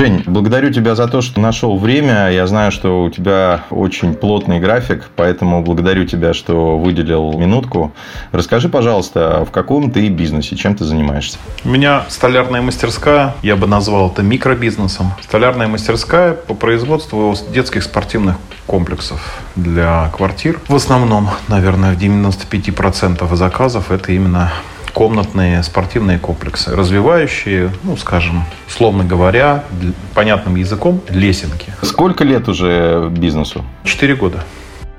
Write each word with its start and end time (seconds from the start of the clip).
Жень, 0.00 0.22
благодарю 0.26 0.72
тебя 0.72 0.94
за 0.94 1.08
то, 1.08 1.20
что 1.20 1.42
нашел 1.42 1.76
время. 1.76 2.30
Я 2.30 2.46
знаю, 2.46 2.72
что 2.72 3.04
у 3.04 3.10
тебя 3.10 3.64
очень 3.68 4.14
плотный 4.14 4.58
график, 4.58 5.10
поэтому 5.14 5.62
благодарю 5.62 6.06
тебя, 6.06 6.32
что 6.32 6.78
выделил 6.78 7.34
минутку. 7.34 7.92
Расскажи, 8.32 8.70
пожалуйста, 8.70 9.44
в 9.44 9.50
каком 9.50 9.90
ты 9.90 10.08
бизнесе, 10.08 10.56
чем 10.56 10.74
ты 10.74 10.86
занимаешься? 10.86 11.36
У 11.66 11.68
меня 11.68 12.04
столярная 12.08 12.62
мастерская, 12.62 13.34
я 13.42 13.56
бы 13.56 13.66
назвал 13.66 14.08
это 14.08 14.22
микробизнесом. 14.22 15.12
Столярная 15.20 15.68
мастерская 15.68 16.32
по 16.32 16.54
производству 16.54 17.36
детских 17.52 17.82
спортивных 17.82 18.36
комплексов 18.66 19.20
для 19.54 20.08
квартир. 20.16 20.60
В 20.68 20.76
основном, 20.76 21.28
наверное, 21.48 21.94
в 21.94 21.98
95% 21.98 23.36
заказов 23.36 23.90
это 23.90 24.12
именно 24.12 24.50
комнатные 24.90 25.62
спортивные 25.62 26.18
комплексы, 26.18 26.74
развивающие, 26.74 27.70
ну, 27.82 27.96
скажем, 27.96 28.44
словно 28.68 29.04
говоря, 29.04 29.64
понятным 30.14 30.56
языком, 30.56 31.00
лесенки. 31.08 31.72
Сколько 31.82 32.24
лет 32.24 32.48
уже 32.48 33.08
бизнесу? 33.10 33.64
Четыре 33.84 34.16
года. 34.16 34.44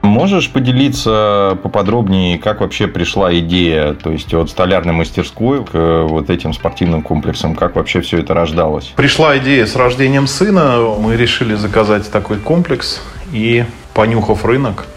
Можешь 0.02 0.50
поделиться 0.50 1.60
поподробнее, 1.62 2.40
как 2.40 2.62
вообще 2.62 2.88
пришла 2.88 3.38
идея, 3.38 3.94
то 3.94 4.12
есть 4.12 4.34
от 4.34 4.50
столярной 4.50 4.94
мастерской 4.94 5.64
к 5.64 6.06
вот 6.08 6.32
этим 6.32 6.54
спортивным 6.54 7.04
комплексам, 7.04 7.56
как 7.56 7.76
вообще 7.76 8.02
все 8.02 8.18
это 8.18 8.34
рождалось? 8.34 8.94
Пришла 8.96 9.38
идея 9.38 9.66
с 9.68 9.76
рождением 9.76 10.26
сына, 10.26 10.80
мы 11.00 11.16
решили 11.18 11.54
заказать 11.54 12.12
такой 12.12 12.38
комплекс 12.38 13.00
и, 13.32 13.64
понюхав 13.94 14.44
рынок, 14.44 14.88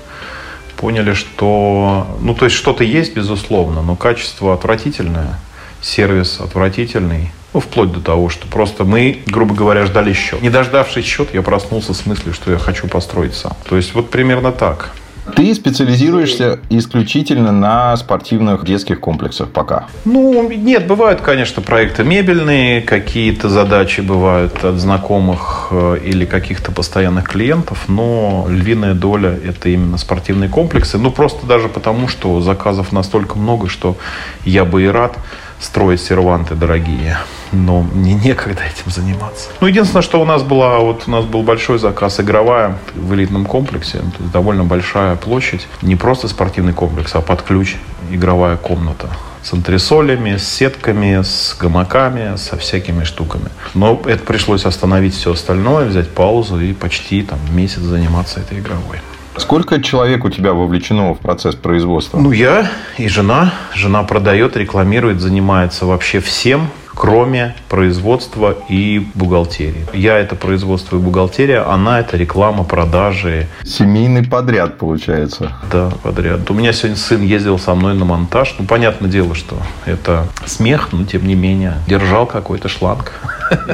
поняли, 0.85 1.15
что, 1.15 2.07
ну, 2.21 2.35
то 2.35 2.45
есть 2.45 2.55
что-то 2.55 2.85
есть, 2.85 3.17
безусловно, 3.17 3.81
но 3.81 3.97
качество 3.97 4.53
отвратительное, 4.53 5.41
сервис 5.81 6.41
отвратительный, 6.41 7.33
ну, 7.55 7.61
вплоть 7.61 7.91
до 7.91 8.03
того, 8.03 8.29
что 8.29 8.47
просто 8.49 8.85
мы, 8.85 9.23
грубо 9.25 9.55
говоря, 9.55 9.87
ждали 9.87 10.13
счет. 10.13 10.43
Не 10.43 10.51
дождавшись 10.51 11.07
счет, 11.07 11.33
я 11.33 11.41
проснулся 11.41 11.95
с 11.95 12.05
мыслью, 12.05 12.35
что 12.35 12.53
я 12.53 12.59
хочу 12.59 12.87
построить 12.87 13.35
сам. 13.35 13.55
То 13.67 13.79
есть 13.79 13.95
вот 13.95 14.11
примерно 14.11 14.53
так. 14.53 14.93
Ты 15.35 15.55
специализируешься 15.55 16.61
исключительно 16.69 17.51
на 17.51 17.97
спортивных 17.97 18.65
детских 18.65 19.01
комплексах 19.01 19.49
пока? 19.49 19.87
Ну, 20.05 20.51
нет, 20.51 20.87
бывают, 20.87 21.23
конечно, 21.23 21.63
проекты 21.63 22.05
мебельные, 22.05 22.83
какие-то 22.83 23.49
задачи 23.49 24.03
бывают 24.03 24.65
от 24.65 24.77
знакомых 24.77 25.69
э, 25.71 25.99
или 26.05 26.27
каких-то 26.27 26.73
постоянных 26.73 27.29
клиентов, 27.29 27.85
но 27.89 28.47
львиная 28.49 28.95
доля– 28.95 29.39
это 29.45 29.71
именно 29.71 29.97
спортивные 29.97 30.51
комплексы. 30.51 30.99
Ну, 30.99 31.11
просто 31.11 31.47
даже 31.47 31.69
потому, 31.69 32.07
что 32.07 32.41
заказов 32.43 32.93
настолько 32.93 33.39
много, 33.39 33.69
что 33.69 33.97
я 34.45 34.67
бы 34.67 34.83
и 34.83 34.87
рад 34.87 35.17
строить 35.65 36.01
серванты 36.01 36.55
дорогие 36.55 37.19
но 37.55 37.83
мне 37.83 38.15
некогда 38.15 38.63
этим 38.63 38.91
заниматься. 38.91 39.51
Ну, 39.61 39.67
единственное, 39.67 40.03
что 40.03 40.21
у 40.21 40.25
нас 40.25 40.43
была, 40.43 40.79
вот 40.81 41.05
у 41.07 41.11
нас 41.11 41.25
был 41.25 41.43
большой 41.43 41.79
заказ 41.79 42.21
игровая 42.21 42.77
в 42.95 43.15
элитном 43.15 43.47
комплексе, 43.47 43.99
то 43.99 44.21
есть 44.21 44.33
довольно 44.33 44.65
большая 44.65 45.17
площадь, 45.17 45.67
не 45.83 45.97
просто 45.97 46.29
спортивный 46.29 46.73
комплекс, 46.73 47.15
а 47.15 47.21
под 47.21 47.43
ключ 47.43 47.77
игровая 48.11 48.57
комната 48.57 49.09
с 49.43 49.53
антресолями, 49.53 50.37
с 50.39 50.49
сетками, 50.49 51.23
с 51.23 51.55
гамаками, 51.61 52.37
со 52.37 52.57
всякими 52.57 53.05
штуками. 53.05 53.51
Но 53.75 54.01
это 54.07 54.25
пришлось 54.25 54.65
остановить 54.65 55.15
все 55.15 55.33
остальное, 55.33 55.85
взять 55.85 56.11
паузу 56.11 56.59
и 56.61 56.73
почти 56.73 57.23
там 57.23 57.39
месяц 57.51 57.81
заниматься 57.81 58.41
этой 58.41 58.59
игровой. 58.59 59.01
Сколько 59.37 59.83
человек 59.83 60.25
у 60.25 60.31
тебя 60.31 60.53
вовлечено 60.53 61.13
в 61.15 61.19
процесс 61.19 61.55
производства? 61.57 62.19
Ну, 62.19 62.31
я 62.33 62.71
и 62.99 63.09
жена. 63.09 63.53
Жена 63.75 64.03
продает, 64.05 64.57
рекламирует, 64.57 65.21
занимается 65.21 65.87
вообще 65.87 66.21
всем 66.21 66.69
кроме 66.95 67.55
производства 67.69 68.57
и 68.69 69.07
бухгалтерии. 69.15 69.87
Я 69.93 70.19
это 70.19 70.37
производство 70.37 70.97
и 70.97 71.01
бухгалтерия, 71.01 71.69
она 71.69 72.01
это 72.01 72.17
реклама, 72.17 72.65
продажи. 72.65 73.47
Семейный 73.65 74.25
подряд 74.25 74.79
получается. 74.79 75.53
Да, 75.71 75.91
подряд. 76.03 76.51
У 76.51 76.55
меня 76.55 76.73
сегодня 76.73 76.97
сын 76.97 77.23
ездил 77.23 77.59
со 77.59 77.75
мной 77.75 77.95
на 77.95 78.05
монтаж. 78.05 78.55
Ну, 78.59 78.67
понятное 78.67 79.11
дело, 79.11 79.35
что 79.35 79.57
это 79.87 80.27
смех, 80.47 80.89
но 80.93 81.05
тем 81.05 81.27
не 81.27 81.35
менее 81.35 81.75
держал 81.87 82.27
какой-то 82.27 82.69
шланг. 82.69 83.13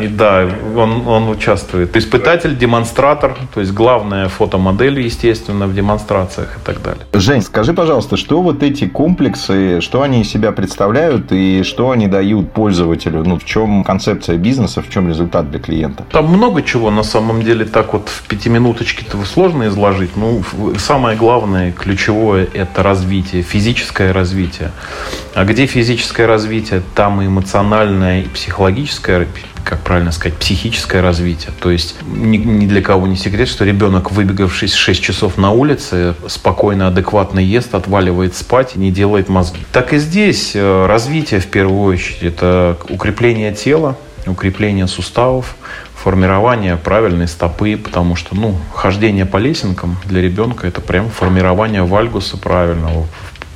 И 0.00 0.08
да, 0.08 0.48
он, 0.76 1.06
он 1.06 1.28
участвует. 1.28 1.96
Испытатель, 1.96 2.56
демонстратор, 2.56 3.36
то 3.54 3.60
есть 3.60 3.72
главная 3.72 4.28
фотомодель, 4.28 5.00
естественно, 5.00 5.66
в 5.66 5.74
демонстрациях 5.74 6.56
и 6.56 6.60
так 6.64 6.82
далее. 6.82 7.02
Жень, 7.12 7.42
скажи, 7.42 7.72
пожалуйста, 7.72 8.16
что 8.16 8.42
вот 8.42 8.62
эти 8.62 8.86
комплексы, 8.86 9.80
что 9.80 10.02
они 10.02 10.22
из 10.22 10.30
себя 10.30 10.52
представляют 10.52 11.32
и 11.32 11.62
что 11.62 11.90
они 11.90 12.08
дают 12.08 12.52
пользователю? 12.52 13.09
Ну, 13.10 13.38
в 13.38 13.44
чем 13.44 13.84
концепция 13.84 14.36
бизнеса, 14.36 14.82
в 14.82 14.90
чем 14.90 15.08
результат 15.08 15.50
для 15.50 15.60
клиента? 15.60 16.04
Там 16.10 16.26
много 16.26 16.62
чего 16.62 16.90
на 16.90 17.02
самом 17.02 17.42
деле 17.42 17.64
так 17.64 17.92
вот 17.92 18.08
в 18.08 18.22
пятиминуточке-то 18.22 19.22
сложно 19.24 19.68
изложить. 19.68 20.16
Ну, 20.16 20.42
самое 20.78 21.16
главное, 21.16 21.72
ключевое– 21.72 22.48
это 22.54 22.82
развитие, 22.82 23.42
физическое 23.42 24.12
развитие. 24.12 24.70
А 25.34 25.44
где 25.44 25.66
физическое 25.66 26.26
развитие, 26.26 26.82
там 26.94 27.20
и 27.22 27.26
эмоциональное, 27.26 28.22
и 28.22 28.28
психологическое 28.28 29.18
как 29.64 29.80
правильно 29.80 30.12
сказать, 30.12 30.38
психическое 30.38 31.00
развитие. 31.00 31.52
То 31.60 31.70
есть 31.70 31.96
ни, 32.06 32.36
ни 32.36 32.66
для 32.66 32.82
кого 32.82 33.06
не 33.06 33.16
секрет, 33.16 33.48
что 33.48 33.64
ребенок, 33.64 34.10
выбегавшись 34.10 34.74
6 34.74 35.02
часов 35.02 35.38
на 35.38 35.50
улице, 35.50 36.14
спокойно, 36.28 36.88
адекватно 36.88 37.38
ест, 37.38 37.74
отваливает 37.74 38.36
спать 38.36 38.76
не 38.76 38.90
делает 38.90 39.28
мозги. 39.28 39.60
Так 39.72 39.92
и 39.92 39.98
здесь 39.98 40.52
э, 40.54 40.86
развитие 40.86 41.40
в 41.40 41.46
первую 41.46 41.82
очередь 41.82 42.22
это 42.22 42.78
укрепление 42.88 43.52
тела, 43.52 43.96
укрепление 44.26 44.86
суставов, 44.86 45.56
формирование 45.94 46.76
правильной 46.76 47.28
стопы, 47.28 47.76
потому 47.76 48.16
что, 48.16 48.34
ну, 48.34 48.56
хождение 48.74 49.26
по 49.26 49.36
лесенкам 49.36 49.98
для 50.06 50.22
ребенка 50.22 50.66
это 50.66 50.80
прям 50.80 51.10
формирование 51.10 51.82
вальгуса 51.82 52.38
правильного, 52.38 53.06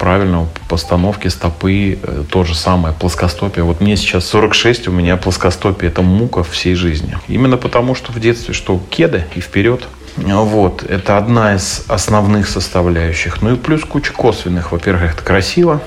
правильно, 0.04 0.47
постановки 0.69 1.28
стопы, 1.28 1.98
э, 2.03 2.25
то 2.28 2.44
же 2.44 2.54
самое, 2.54 2.94
плоскостопие. 2.94 3.65
Вот 3.65 3.81
мне 3.81 3.97
сейчас 3.97 4.26
46, 4.26 4.88
у 4.88 4.92
меня 4.92 5.16
плоскостопие, 5.16 5.91
это 5.91 6.03
мука 6.03 6.42
всей 6.42 6.75
жизни. 6.75 7.16
Именно 7.26 7.56
потому, 7.56 7.94
что 7.94 8.12
в 8.12 8.20
детстве, 8.20 8.53
что 8.53 8.78
кеды 8.91 9.25
и 9.34 9.41
вперед. 9.41 9.88
Вот, 10.19 10.82
это 10.82 11.16
одна 11.16 11.54
из 11.54 11.84
основных 11.88 12.48
составляющих. 12.48 13.41
Ну 13.41 13.54
и 13.54 13.56
плюс 13.56 13.82
куча 13.87 14.12
косвенных. 14.12 14.72
Во-первых, 14.72 15.15
это 15.15 15.22
красиво, 15.22 15.81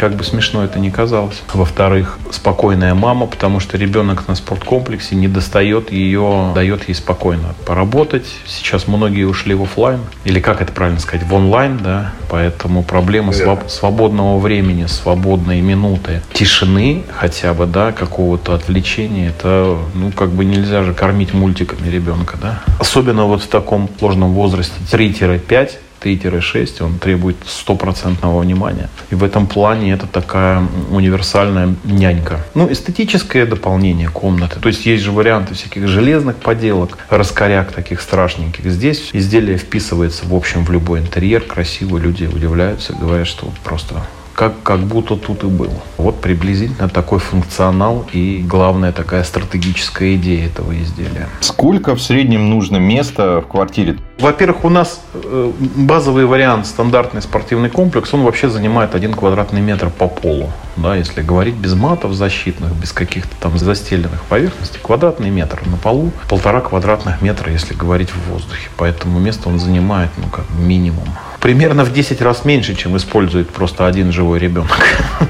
как 0.00 0.14
бы 0.14 0.24
смешно 0.24 0.64
это 0.64 0.78
ни 0.78 0.88
казалось. 0.88 1.42
Во-вторых, 1.52 2.18
спокойная 2.30 2.94
мама, 2.94 3.26
потому 3.26 3.60
что 3.60 3.76
ребенок 3.76 4.26
на 4.28 4.34
спорткомплексе 4.34 5.14
не 5.14 5.28
достает 5.28 5.92
ее, 5.92 6.52
дает 6.54 6.88
ей 6.88 6.94
спокойно 6.94 7.54
поработать. 7.66 8.24
Сейчас 8.46 8.88
многие 8.88 9.24
ушли 9.24 9.52
в 9.54 9.62
офлайн, 9.62 10.00
или 10.24 10.40
как 10.40 10.62
это 10.62 10.72
правильно 10.72 11.00
сказать, 11.00 11.26
в 11.26 11.34
онлайн, 11.34 11.78
да, 11.84 12.12
поэтому 12.30 12.82
проблема 12.82 13.32
своб- 13.32 13.68
свободного 13.68 14.38
времени, 14.38 14.86
свободной 14.86 15.60
минуты, 15.60 16.22
тишины 16.32 17.04
хотя 17.14 17.52
бы, 17.52 17.66
да, 17.66 17.92
какого-то 17.92 18.54
отвлечения, 18.54 19.28
это, 19.28 19.76
ну, 19.92 20.12
как 20.12 20.30
бы 20.30 20.46
нельзя 20.46 20.82
же 20.82 20.94
кормить 20.94 21.34
мультиками 21.34 21.90
ребенка, 21.90 22.38
да. 22.40 22.62
Особенно 22.78 23.26
вот 23.26 23.42
в 23.42 23.48
таком 23.48 23.90
сложном 23.98 24.32
возрасте 24.32 24.72
3-5, 24.90 25.72
3-6, 26.02 26.82
он 26.82 26.98
требует 26.98 27.36
стопроцентного 27.46 28.40
внимания. 28.40 28.88
И 29.10 29.14
в 29.14 29.24
этом 29.24 29.46
плане 29.46 29.92
это 29.92 30.06
такая 30.06 30.62
универсальная 30.90 31.74
нянька. 31.84 32.40
Ну, 32.54 32.70
эстетическое 32.70 33.46
дополнение 33.46 34.08
комнаты. 34.08 34.60
То 34.60 34.68
есть 34.68 34.86
есть 34.86 35.02
же 35.02 35.12
варианты 35.12 35.54
всяких 35.54 35.88
железных 35.88 36.36
поделок, 36.36 36.98
раскоряк 37.08 37.72
таких 37.72 38.00
страшненьких. 38.00 38.64
Здесь 38.64 39.10
изделие 39.12 39.56
вписывается, 39.56 40.26
в 40.26 40.34
общем, 40.34 40.64
в 40.64 40.70
любой 40.70 41.00
интерьер. 41.00 41.42
Красиво 41.42 41.98
люди 41.98 42.24
удивляются, 42.24 42.94
говорят, 42.94 43.26
что 43.26 43.50
просто 43.64 44.02
как, 44.40 44.62
как 44.62 44.80
будто 44.80 45.16
тут 45.16 45.44
и 45.44 45.48
был. 45.48 45.70
Вот 45.98 46.22
приблизительно 46.22 46.88
такой 46.88 47.18
функционал 47.18 48.08
и, 48.10 48.42
главная 48.42 48.90
такая 48.90 49.22
стратегическая 49.22 50.14
идея 50.16 50.46
этого 50.46 50.72
изделия. 50.82 51.28
Сколько 51.40 51.94
в 51.94 52.00
среднем 52.00 52.48
нужно 52.48 52.78
места 52.78 53.42
в 53.42 53.48
квартире? 53.48 53.98
Во-первых, 54.20 54.64
у 54.64 54.68
нас 54.68 55.00
э, 55.14 55.52
базовый 55.76 56.26
вариант, 56.26 56.66
стандартный 56.66 57.22
спортивный 57.22 57.70
комплекс, 57.70 58.12
он 58.12 58.22
вообще 58.22 58.50
занимает 58.50 58.94
один 58.94 59.14
квадратный 59.14 59.62
метр 59.62 59.88
по 59.88 60.08
полу. 60.08 60.50
Да, 60.76 60.94
если 60.94 61.22
говорить 61.22 61.54
без 61.54 61.74
матов 61.74 62.12
защитных, 62.12 62.72
без 62.72 62.92
каких-то 62.92 63.34
там 63.40 63.58
застеленных 63.58 64.22
поверхностей, 64.24 64.78
квадратный 64.82 65.30
метр 65.30 65.60
на 65.66 65.76
полу, 65.76 66.12
полтора 66.28 66.60
квадратных 66.60 67.22
метра, 67.22 67.50
если 67.50 67.74
говорить 67.74 68.10
в 68.10 68.30
воздухе. 68.30 68.68
Поэтому 68.76 69.18
место 69.18 69.48
он 69.48 69.58
занимает, 69.58 70.10
ну, 70.18 70.28
как 70.28 70.44
минимум 70.58 71.08
примерно 71.40 71.84
в 71.84 71.92
10 71.92 72.22
раз 72.22 72.44
меньше, 72.44 72.74
чем 72.74 72.96
использует 72.96 73.48
просто 73.48 73.86
один 73.86 74.12
живой 74.12 74.38
ребенок. 74.38 74.78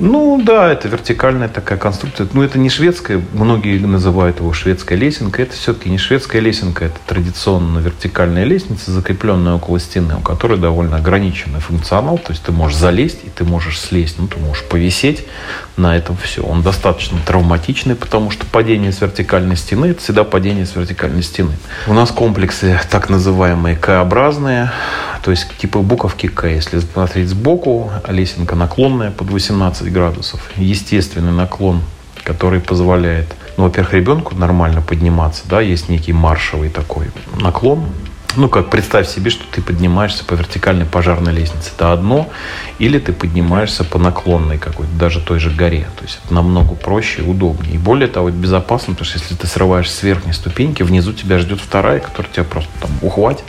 Ну 0.00 0.40
да, 0.40 0.70
это 0.70 0.86
вертикальная 0.86 1.48
такая 1.48 1.76
конструкция. 1.76 2.28
Ну 2.32 2.42
это 2.42 2.56
не 2.56 2.68
шведская, 2.70 3.20
многие 3.32 3.84
называют 3.84 4.38
его 4.38 4.52
шведская 4.52 4.94
лесенка. 4.94 5.42
Это 5.42 5.54
все-таки 5.54 5.90
не 5.90 5.98
шведская 5.98 6.38
лесенка, 6.38 6.84
это 6.84 6.96
традиционно 7.06 7.80
вертикальная 7.80 8.07
вертикальная 8.08 8.44
лестница, 8.44 8.90
закрепленная 8.90 9.54
около 9.54 9.78
стены, 9.78 10.16
у 10.16 10.20
которой 10.20 10.58
довольно 10.58 10.96
ограниченный 10.96 11.60
функционал. 11.60 12.16
То 12.16 12.32
есть 12.32 12.42
ты 12.42 12.52
можешь 12.52 12.78
залезть 12.78 13.18
и 13.24 13.28
ты 13.28 13.44
можешь 13.44 13.78
слезть. 13.78 14.16
Ну, 14.18 14.26
ты 14.26 14.38
можешь 14.38 14.64
повисеть 14.64 15.24
на 15.76 15.94
этом 15.94 16.16
все. 16.16 16.42
Он 16.42 16.62
достаточно 16.62 17.18
травматичный, 17.26 17.94
потому 17.94 18.30
что 18.30 18.46
падение 18.46 18.92
с 18.92 19.02
вертикальной 19.02 19.56
стены– 19.56 19.86
это 19.90 20.00
всегда 20.00 20.24
падение 20.24 20.64
с 20.64 20.74
вертикальной 20.74 21.22
стены. 21.22 21.52
У 21.86 21.92
нас 21.92 22.10
комплексы 22.10 22.80
так 22.90 23.10
называемые 23.10 23.76
К-образные, 23.76 24.72
то 25.22 25.30
есть 25.30 25.46
типа 25.58 25.80
буковки 25.80 26.28
К. 26.28 26.48
Если 26.48 26.80
смотреть 26.80 27.28
сбоку, 27.28 27.90
лесенка 28.08 28.56
наклонная 28.56 29.10
под 29.10 29.30
18 29.30 29.92
градусов. 29.92 30.40
Естественный 30.56 31.32
наклон, 31.32 31.82
который 32.28 32.60
позволяет 32.60 33.34
ну, 33.56 33.64
во-первых, 33.64 33.94
ребенку 33.94 34.36
нормально 34.36 34.82
подниматься, 34.82 35.42
да, 35.50 35.60
есть 35.60 35.88
некий 35.88 36.12
маршевый 36.12 36.68
такой 36.68 37.06
наклон, 37.40 37.86
ну, 38.36 38.48
как 38.48 38.70
представь 38.70 39.08
себе, 39.08 39.30
что 39.30 39.42
ты 39.50 39.60
поднимаешься 39.60 40.24
по 40.24 40.34
вертикальной 40.34 40.84
пожарной 40.84 41.32
лестнице. 41.32 41.70
Это 41.74 41.92
одно. 41.92 42.28
Или 42.78 43.00
ты 43.00 43.12
поднимаешься 43.12 43.82
по 43.82 43.98
наклонной 43.98 44.58
какой-то, 44.58 44.92
даже 44.92 45.20
той 45.20 45.40
же 45.40 45.50
горе. 45.50 45.88
То 45.96 46.04
есть 46.04 46.20
это 46.24 46.34
намного 46.34 46.74
проще 46.74 47.22
и 47.22 47.24
удобнее. 47.24 47.74
И 47.74 47.78
более 47.78 48.06
того, 48.06 48.28
это 48.28 48.38
безопасно, 48.38 48.92
потому 48.92 49.06
что 49.06 49.18
если 49.18 49.34
ты 49.34 49.48
срываешься 49.48 49.96
с 49.96 50.02
верхней 50.04 50.34
ступеньки, 50.34 50.84
внизу 50.84 51.12
тебя 51.12 51.38
ждет 51.38 51.58
вторая, 51.60 51.98
которая 51.98 52.32
тебя 52.32 52.44
просто 52.44 52.70
там 52.80 52.90
ухватит 53.02 53.44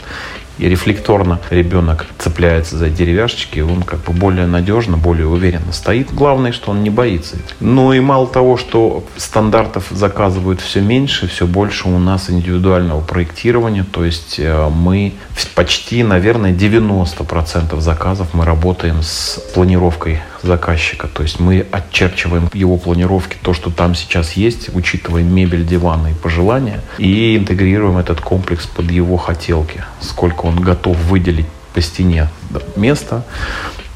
и 0.60 0.68
рефлекторно 0.68 1.40
ребенок 1.50 2.06
цепляется 2.18 2.76
за 2.76 2.90
деревяшечки, 2.90 3.60
он 3.60 3.82
как 3.82 4.00
бы 4.04 4.12
более 4.12 4.46
надежно, 4.46 4.96
более 4.96 5.26
уверенно 5.26 5.72
стоит. 5.72 6.12
Главное, 6.12 6.52
что 6.52 6.70
он 6.70 6.82
не 6.82 6.90
боится. 6.90 7.36
Ну 7.60 7.92
и 7.92 8.00
мало 8.00 8.26
того, 8.26 8.56
что 8.56 9.04
стандартов 9.16 9.86
заказывают 9.90 10.60
все 10.60 10.80
меньше, 10.80 11.28
все 11.28 11.46
больше 11.46 11.88
у 11.88 11.98
нас 11.98 12.28
индивидуального 12.28 13.00
проектирования, 13.00 13.84
то 13.90 14.04
есть 14.04 14.36
э, 14.38 14.68
мы 14.68 15.14
почти, 15.54 16.02
наверное, 16.02 16.52
90% 16.52 17.80
заказов 17.80 18.28
мы 18.34 18.44
работаем 18.44 19.02
с 19.02 19.42
планировкой 19.54 20.20
заказчика. 20.42 21.08
То 21.08 21.22
есть 21.22 21.40
мы 21.40 21.66
отчерчиваем 21.70 22.48
его 22.52 22.76
планировки, 22.76 23.36
то, 23.42 23.54
что 23.54 23.70
там 23.70 23.94
сейчас 23.94 24.32
есть, 24.32 24.74
учитываем 24.74 25.32
мебель, 25.34 25.66
диваны 25.66 26.12
и 26.12 26.14
пожелания, 26.14 26.80
и 26.98 27.36
интегрируем 27.36 27.98
этот 27.98 28.20
комплекс 28.20 28.66
под 28.66 28.90
его 28.90 29.16
хотелки. 29.16 29.84
Сколько 30.00 30.46
он 30.46 30.60
готов 30.60 30.96
выделить 30.96 31.46
по 31.74 31.80
стене 31.80 32.28
место, 32.76 33.24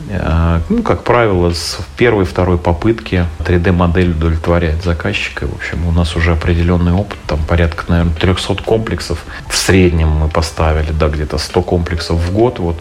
Э, 0.08 0.60
ну, 0.68 0.82
как 0.82 1.02
правило, 1.02 1.52
с 1.52 1.78
первой, 1.96 2.24
второй 2.24 2.58
попытки 2.58 3.26
3D-модель 3.40 4.10
удовлетворяет 4.10 4.82
заказчика. 4.82 5.46
В 5.46 5.54
общем, 5.54 5.86
у 5.86 5.92
нас 5.92 6.16
уже 6.16 6.32
определенный 6.32 6.92
опыт, 6.92 7.18
там 7.26 7.40
порядка, 7.42 7.84
наверное, 7.88 8.14
300 8.14 8.62
комплексов. 8.64 9.24
В 9.48 9.56
среднем 9.56 10.08
мы 10.08 10.28
поставили, 10.28 10.92
да, 10.92 11.08
где-то 11.08 11.38
100 11.38 11.62
комплексов 11.62 12.18
в 12.18 12.32
год. 12.32 12.58
Вот 12.58 12.76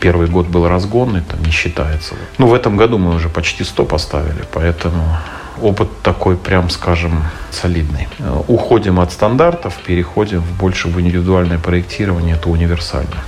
первый 0.00 0.28
год 0.28 0.46
был 0.46 0.68
разгонный, 0.68 1.22
там 1.22 1.42
не 1.42 1.50
считается. 1.50 2.14
Ну, 2.38 2.46
в 2.46 2.54
этом 2.54 2.76
году 2.76 2.98
мы 2.98 3.14
уже 3.14 3.28
почти 3.28 3.64
100 3.64 3.84
поставили, 3.84 4.44
поэтому 4.52 5.04
опыт 5.62 5.88
такой, 6.02 6.36
прям 6.36 6.68
скажем, 6.70 7.24
солидный. 7.50 8.08
Э, 8.18 8.42
уходим 8.48 8.98
от 8.98 9.12
стандартов, 9.12 9.74
переходим 9.86 10.42
больше 10.58 10.88
в 10.88 11.00
индивидуальное 11.00 11.58
проектирование, 11.58 12.34
это 12.34 12.48
универсально. 12.48 13.22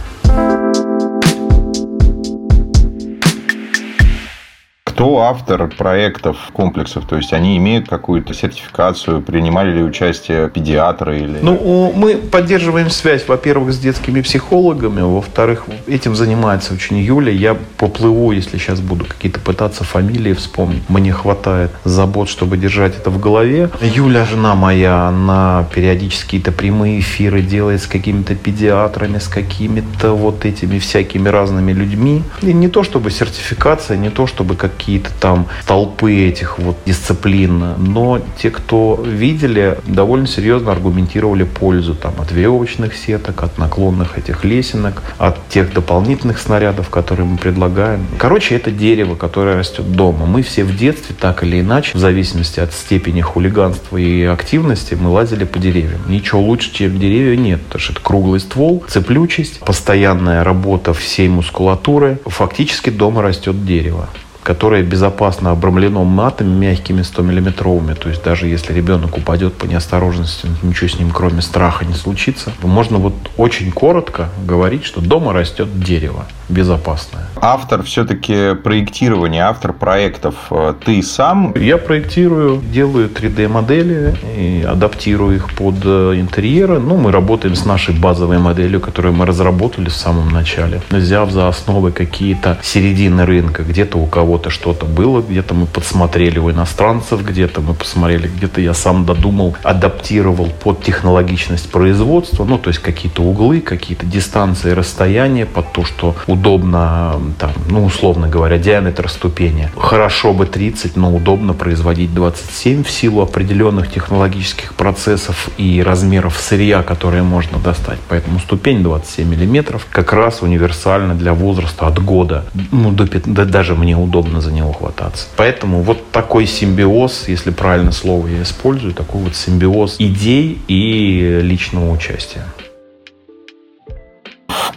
Кто 4.98 5.20
автор 5.20 5.68
проектов 5.68 6.36
комплексов? 6.52 7.06
То 7.06 7.14
есть 7.14 7.32
они 7.32 7.56
имеют 7.56 7.88
какую-то 7.88 8.34
сертификацию, 8.34 9.22
принимали 9.22 9.70
ли 9.70 9.84
участие 9.84 10.50
педиатры? 10.50 11.20
Или... 11.20 11.38
Ну, 11.40 11.92
мы 11.94 12.16
поддерживаем 12.16 12.90
связь, 12.90 13.28
во-первых, 13.28 13.72
с 13.72 13.78
детскими 13.78 14.20
психологами, 14.22 15.00
во-вторых, 15.02 15.66
этим 15.86 16.16
занимается 16.16 16.74
очень 16.74 16.96
Юля. 16.96 17.30
Я 17.30 17.56
поплыву, 17.76 18.32
если 18.32 18.58
сейчас 18.58 18.80
буду 18.80 19.04
какие-то 19.04 19.38
пытаться 19.38 19.84
фамилии 19.84 20.32
вспомнить. 20.32 20.82
Мне 20.88 21.12
хватает 21.12 21.70
забот, 21.84 22.28
чтобы 22.28 22.56
держать 22.56 22.96
это 22.96 23.10
в 23.10 23.20
голове. 23.20 23.70
Юля, 23.80 24.24
жена 24.24 24.56
моя, 24.56 25.06
она 25.06 25.64
периодически 25.72 26.24
какие-то 26.24 26.50
прямые 26.50 26.98
эфиры 26.98 27.40
делает 27.42 27.82
с 27.82 27.86
какими-то 27.86 28.34
педиатрами, 28.34 29.18
с 29.18 29.28
какими-то 29.28 30.14
вот 30.14 30.44
этими 30.44 30.80
всякими 30.80 31.28
разными 31.28 31.70
людьми. 31.70 32.24
И 32.42 32.52
не 32.52 32.66
то 32.66 32.82
чтобы 32.82 33.12
сертификация, 33.12 33.96
не 33.96 34.10
то 34.10 34.26
чтобы 34.26 34.56
какие 34.56 34.87
какие-то 34.88 35.10
там 35.20 35.46
толпы 35.66 36.28
этих 36.28 36.58
вот 36.58 36.78
дисциплин, 36.86 37.74
но 37.76 38.22
те, 38.40 38.50
кто 38.50 38.98
видели, 39.04 39.76
довольно 39.86 40.26
серьезно 40.26 40.72
аргументировали 40.72 41.44
пользу 41.44 41.94
там 41.94 42.14
от 42.18 42.32
веревочных 42.32 42.96
сеток, 42.96 43.42
от 43.42 43.58
наклонных 43.58 44.16
этих 44.16 44.44
лесенок, 44.44 45.02
от 45.18 45.46
тех 45.50 45.74
дополнительных 45.74 46.38
снарядов, 46.38 46.88
которые 46.88 47.26
мы 47.26 47.36
предлагаем. 47.36 48.06
Короче, 48.16 48.56
это 48.56 48.70
дерево, 48.70 49.14
которое 49.14 49.58
растет 49.58 49.92
дома. 49.92 50.24
Мы 50.24 50.40
все 50.40 50.64
в 50.64 50.74
детстве, 50.74 51.14
так 51.20 51.42
или 51.42 51.60
иначе, 51.60 51.90
в 51.92 52.00
зависимости 52.00 52.58
от 52.58 52.72
степени 52.72 53.20
хулиганства 53.20 53.98
и 53.98 54.24
активности, 54.24 54.96
мы 54.98 55.10
лазили 55.10 55.44
по 55.44 55.58
деревьям. 55.58 56.00
Ничего 56.08 56.40
лучше, 56.40 56.72
чем 56.72 56.98
деревья 56.98 57.36
нет, 57.36 57.60
потому 57.60 57.82
что 57.82 57.92
это 57.92 58.00
круглый 58.00 58.40
ствол, 58.40 58.82
цеплючесть, 58.88 59.60
постоянная 59.60 60.44
работа 60.44 60.94
всей 60.94 61.28
мускулатуры. 61.28 62.20
Фактически 62.24 62.88
дома 62.88 63.20
растет 63.20 63.66
дерево 63.66 64.08
которое 64.48 64.82
безопасно 64.82 65.50
обрамлено 65.50 66.04
матами 66.04 66.48
мягкими 66.48 67.02
100-миллиметровыми. 67.02 67.94
То 67.94 68.08
есть 68.08 68.24
даже 68.24 68.46
если 68.46 68.72
ребенок 68.72 69.18
упадет 69.18 69.52
по 69.52 69.66
неосторожности, 69.66 70.48
ничего 70.62 70.88
с 70.88 70.98
ним 70.98 71.10
кроме 71.10 71.42
страха 71.42 71.84
не 71.84 71.92
случится. 71.92 72.50
Можно 72.62 72.96
вот 72.96 73.12
очень 73.36 73.70
коротко 73.70 74.30
говорить, 74.46 74.86
что 74.86 75.02
дома 75.02 75.34
растет 75.34 75.78
дерево 75.78 76.24
безопасное. 76.48 77.26
Автор 77.40 77.82
все-таки 77.82 78.54
проектирования, 78.54 79.42
автор 79.42 79.72
проектов 79.72 80.34
э, 80.50 80.74
ты 80.84 81.02
сам? 81.02 81.54
Я 81.54 81.76
проектирую, 81.76 82.60
делаю 82.62 83.08
3D-модели 83.08 84.16
и 84.36 84.62
адаптирую 84.62 85.36
их 85.36 85.54
под 85.54 85.76
э, 85.84 86.14
интерьеры. 86.16 86.78
Ну, 86.78 86.96
мы 86.96 87.12
работаем 87.12 87.54
с 87.54 87.64
нашей 87.64 87.94
базовой 87.94 88.38
моделью, 88.38 88.80
которую 88.80 89.14
мы 89.14 89.26
разработали 89.26 89.88
в 89.88 89.94
самом 89.94 90.30
начале, 90.30 90.80
взяв 90.90 91.30
за 91.30 91.48
основы 91.48 91.92
какие-то 91.92 92.58
середины 92.62 93.26
рынка. 93.26 93.62
Где-то 93.62 93.98
у 93.98 94.06
кого-то 94.38 94.50
что-то 94.50 94.86
было, 94.86 95.20
где-то 95.20 95.54
мы 95.54 95.66
подсмотрели 95.66 96.38
у 96.38 96.50
иностранцев, 96.50 97.24
где-то 97.24 97.60
мы 97.60 97.74
посмотрели, 97.74 98.28
где-то 98.28 98.60
я 98.60 98.72
сам 98.72 99.04
додумал, 99.04 99.56
адаптировал 99.64 100.48
под 100.62 100.84
технологичность 100.84 101.70
производства, 101.70 102.44
ну, 102.44 102.58
то 102.58 102.68
есть 102.68 102.80
какие-то 102.80 103.22
углы, 103.22 103.60
какие-то 103.60 104.06
дистанции, 104.06 104.70
расстояния 104.70 105.44
под 105.44 105.72
то, 105.72 105.84
что 105.84 106.14
удобно, 106.28 107.20
там, 107.38 107.50
ну, 107.68 107.84
условно 107.84 108.28
говоря, 108.28 108.58
диаметр 108.58 109.08
ступени. 109.08 109.70
Хорошо 109.76 110.32
бы 110.32 110.46
30, 110.46 110.96
но 110.96 111.12
удобно 111.12 111.52
производить 111.52 112.14
27 112.14 112.84
в 112.84 112.90
силу 112.90 113.22
определенных 113.22 113.90
технологических 113.90 114.74
процессов 114.74 115.48
и 115.58 115.82
размеров 115.82 116.36
сырья, 116.38 116.82
которые 116.82 117.24
можно 117.24 117.58
достать. 117.58 117.98
Поэтому 118.08 118.38
ступень 118.38 118.82
27 118.82 119.28
миллиметров 119.28 119.86
как 119.90 120.12
раз 120.12 120.42
универсальна 120.42 121.14
для 121.14 121.32
возраста 121.32 121.88
от 121.88 121.98
года. 122.04 122.44
Ну, 122.70 122.92
до, 122.92 123.06
да, 123.06 123.44
даже 123.44 123.74
мне 123.74 123.96
удобно 123.96 124.17
за 124.40 124.52
него 124.52 124.72
хвататься. 124.72 125.26
Поэтому 125.36 125.82
вот 125.82 126.10
такой 126.10 126.46
симбиоз, 126.46 127.28
если 127.28 127.50
правильно 127.50 127.92
слово 127.92 128.28
я 128.28 128.42
использую, 128.42 128.94
такой 128.94 129.22
вот 129.22 129.36
симбиоз 129.36 129.96
идей 129.98 130.60
и 130.68 131.40
личного 131.42 131.90
участия 131.90 132.44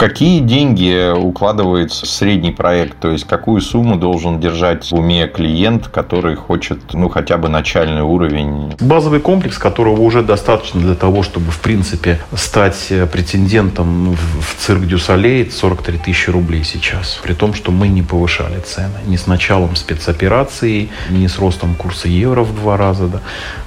какие 0.01 0.39
деньги 0.39 1.13
укладывается 1.15 2.07
средний 2.07 2.49
проект? 2.49 2.97
То 2.99 3.11
есть, 3.11 3.25
какую 3.25 3.61
сумму 3.61 3.97
должен 3.97 4.39
держать 4.39 4.89
в 4.89 4.95
уме 4.95 5.27
клиент, 5.27 5.89
который 5.89 6.35
хочет, 6.35 6.79
ну, 6.93 7.07
хотя 7.07 7.37
бы 7.37 7.49
начальный 7.49 8.01
уровень? 8.01 8.73
Базовый 8.79 9.19
комплекс, 9.19 9.59
которого 9.59 10.01
уже 10.01 10.23
достаточно 10.23 10.81
для 10.81 10.95
того, 10.95 11.21
чтобы, 11.21 11.51
в 11.51 11.59
принципе, 11.59 12.19
стать 12.35 12.91
претендентом 13.11 14.15
в 14.15 14.55
цирк 14.57 14.87
Дюсалей, 14.87 15.51
43 15.51 15.99
тысячи 15.99 16.31
рублей 16.31 16.63
сейчас. 16.63 17.19
При 17.21 17.33
том, 17.33 17.53
что 17.53 17.71
мы 17.71 17.87
не 17.87 18.01
повышали 18.01 18.59
цены. 18.61 18.97
Ни 19.05 19.17
с 19.17 19.27
началом 19.27 19.75
спецоперации, 19.75 20.89
ни 21.11 21.27
с 21.27 21.37
ростом 21.37 21.75
курса 21.75 22.07
евро 22.07 22.41
в 22.41 22.55
два 22.55 22.75
раза. 22.75 23.07
Да. 23.07 23.21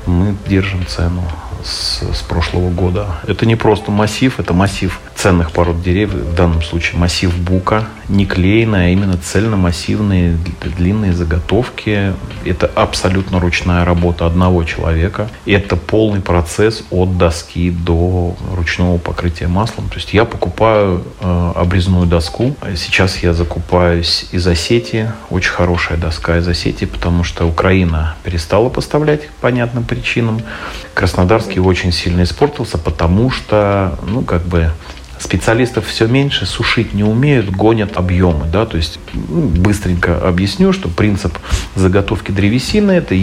Мы 0.07 0.35
держим 0.49 0.85
цену 0.89 1.23
с, 1.65 2.03
с 2.03 2.23
прошлого 2.23 2.71
года. 2.71 3.07
Это 3.27 3.47
не 3.47 3.57
просто 3.57 3.91
массив, 3.91 4.39
это 4.39 4.53
массив 4.53 5.01
ценных 5.15 5.53
пород 5.53 5.83
деревьев, 5.83 6.21
в 6.21 6.35
данном 6.35 6.63
случае 6.63 6.99
массив 6.99 7.35
бука, 7.35 7.87
не 8.09 8.27
клееная, 8.27 8.87
а 8.87 8.89
именно 8.91 9.17
цельномассивные 9.17 10.37
длинные 10.77 11.13
заготовки. 11.13 12.13
Это 12.45 12.71
абсолютно 12.75 13.41
ручная 13.41 13.85
работа 13.85 14.27
одного 14.27 14.65
человека. 14.65 15.29
Это 15.47 15.77
полный 15.77 16.21
процесс 16.21 16.85
от 16.91 17.17
доски 17.17 17.71
до 17.71 18.37
ручного 18.55 18.99
покрытия 18.99 19.49
маслом. 19.49 19.89
То 19.89 19.97
есть 19.97 20.13
я 20.13 20.25
покупаю 20.25 21.05
э, 21.21 21.53
обрезную 21.57 22.07
доску. 22.07 22.55
Сейчас 22.77 23.23
я 23.23 23.33
закупаюсь 23.33 24.27
из 24.33 24.47
Осетии. 24.47 25.11
Очень 25.31 25.53
хорошая 25.53 25.97
доска 25.97 26.39
из 26.39 26.47
Осетии, 26.47 26.85
потому 26.85 27.25
что 27.25 27.47
Украина 27.47 28.17
перестала 28.25 28.69
поставлять 28.69 29.29
по 29.41 29.45
понятным 29.45 29.85
причинам. 29.85 30.41
Краснодарский 30.95 31.54
очень 31.59 31.93
сильно 31.93 32.23
испортился, 32.23 32.79
потому 32.79 33.31
что, 33.31 33.99
ну, 34.07 34.23
как 34.23 34.43
бы 34.43 34.71
Специалистов 35.25 35.87
все 35.87 36.07
меньше, 36.07 36.45
сушить 36.45 36.93
не 36.93 37.05
умеют, 37.05 37.49
гонят 37.49 37.97
объемы. 37.97 38.47
Да? 38.53 38.67
То 38.67 38.77
есть 38.77 38.99
ну, 39.15 39.49
быстренько 39.49 40.19
объясню, 40.19 40.73
что 40.73 40.89
принцип 40.89 41.39
заготовки 41.77 42.31
древесины– 42.31 42.91
это 42.93 43.17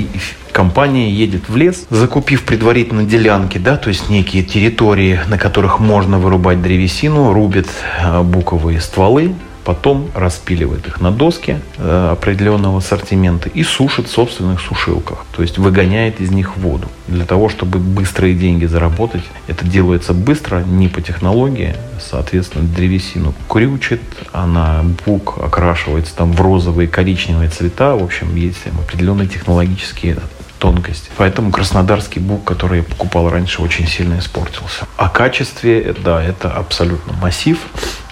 компания 0.51 1.11
едет 1.11 1.47
в 1.47 1.55
лес, 1.55 1.85
закупив 1.89 2.43
предварительно 2.43 3.03
делянки, 3.03 3.57
да, 3.57 3.77
то 3.77 3.89
есть 3.89 4.09
некие 4.09 4.43
территории, 4.43 5.19
на 5.27 5.37
которых 5.37 5.79
можно 5.79 6.17
вырубать 6.17 6.61
древесину, 6.61 7.33
рубит 7.33 7.67
э, 8.01 8.21
буковые 8.21 8.81
стволы, 8.81 9.35
потом 9.63 10.09
распиливает 10.15 10.87
их 10.87 11.01
на 11.01 11.11
доски 11.11 11.59
э, 11.77 12.09
определенного 12.11 12.79
ассортимента 12.79 13.49
и 13.49 13.63
сушит 13.63 14.07
в 14.07 14.11
собственных 14.11 14.61
сушилках, 14.61 15.25
то 15.35 15.41
есть 15.41 15.57
выгоняет 15.57 16.21
из 16.21 16.31
них 16.31 16.57
воду. 16.57 16.87
Для 17.07 17.25
того, 17.25 17.49
чтобы 17.49 17.79
быстрые 17.79 18.33
деньги 18.33 18.65
заработать, 18.65 19.23
это 19.47 19.65
делается 19.65 20.13
быстро, 20.13 20.63
не 20.63 20.87
по 20.87 21.01
технологии, 21.01 21.75
соответственно, 21.99 22.67
древесину 22.67 23.33
крючит, 23.49 24.01
она 24.31 24.83
бук 25.05 25.39
окрашивается 25.43 26.15
там 26.15 26.33
в 26.33 26.41
розовые, 26.41 26.87
коричневые 26.87 27.49
цвета, 27.49 27.95
в 27.95 28.03
общем, 28.03 28.35
есть 28.35 28.59
определенные 28.85 29.27
технологические 29.27 30.17
тонкости. 30.61 31.09
Поэтому 31.17 31.51
краснодарский 31.51 32.21
бук, 32.21 32.43
который 32.43 32.77
я 32.77 32.83
покупал 32.83 33.29
раньше, 33.29 33.61
очень 33.61 33.87
сильно 33.87 34.19
испортился. 34.19 34.85
О 34.95 35.09
качестве, 35.09 35.95
да, 36.03 36.23
это 36.23 36.51
абсолютно 36.51 37.13
массив 37.13 37.57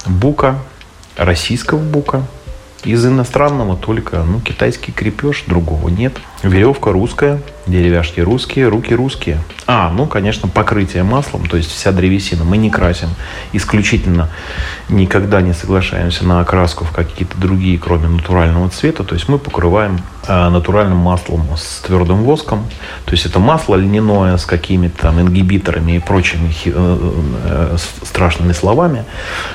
бука, 0.08 0.58
российского 1.20 1.80
бука. 1.80 2.24
Из 2.86 3.06
иностранного 3.06 3.76
только 3.76 4.24
ну, 4.24 4.40
китайский 4.40 4.94
крепеж, 4.94 5.44
другого 5.48 5.90
нет. 5.90 6.18
Веревка 6.44 6.94
русская, 6.94 7.42
деревяшки 7.68 8.22
русские, 8.22 8.70
руки 8.70 8.96
русские. 8.96 9.40
А, 9.68 9.92
ну, 9.92 10.06
конечно, 10.08 10.48
покрытие 10.48 11.04
маслом, 11.04 11.46
то 11.46 11.58
есть 11.58 11.72
вся 11.72 11.92
древесина 11.92 12.46
мы 12.46 12.56
не 12.56 12.70
красим. 12.70 13.10
Исключительно 13.52 14.30
никогда 14.88 15.42
не 15.42 15.54
соглашаемся 15.54 16.26
на 16.26 16.40
окраску 16.40 16.86
в 16.86 16.92
какие-то 16.92 17.38
другие, 17.38 17.78
кроме 17.78 18.08
натурального 18.08 18.70
цвета. 18.70 19.04
То 19.04 19.14
есть 19.14 19.28
мы 19.28 19.40
покрываем 19.40 20.00
э, 20.26 20.50
натуральным 20.50 20.98
маслом 20.98 21.46
с 21.58 21.82
твердым 21.82 22.24
воском. 22.24 22.66
То 23.04 23.12
есть 23.12 23.26
это 23.26 23.40
масло 23.40 23.76
льняное 23.76 24.38
с 24.38 24.46
какими-то 24.46 25.02
там 25.02 25.20
ингибиторами 25.20 25.98
и 25.98 26.00
прочими 26.00 26.54
э, 26.66 26.72
э, 26.74 27.78
страшными 28.04 28.54
словами, 28.54 29.04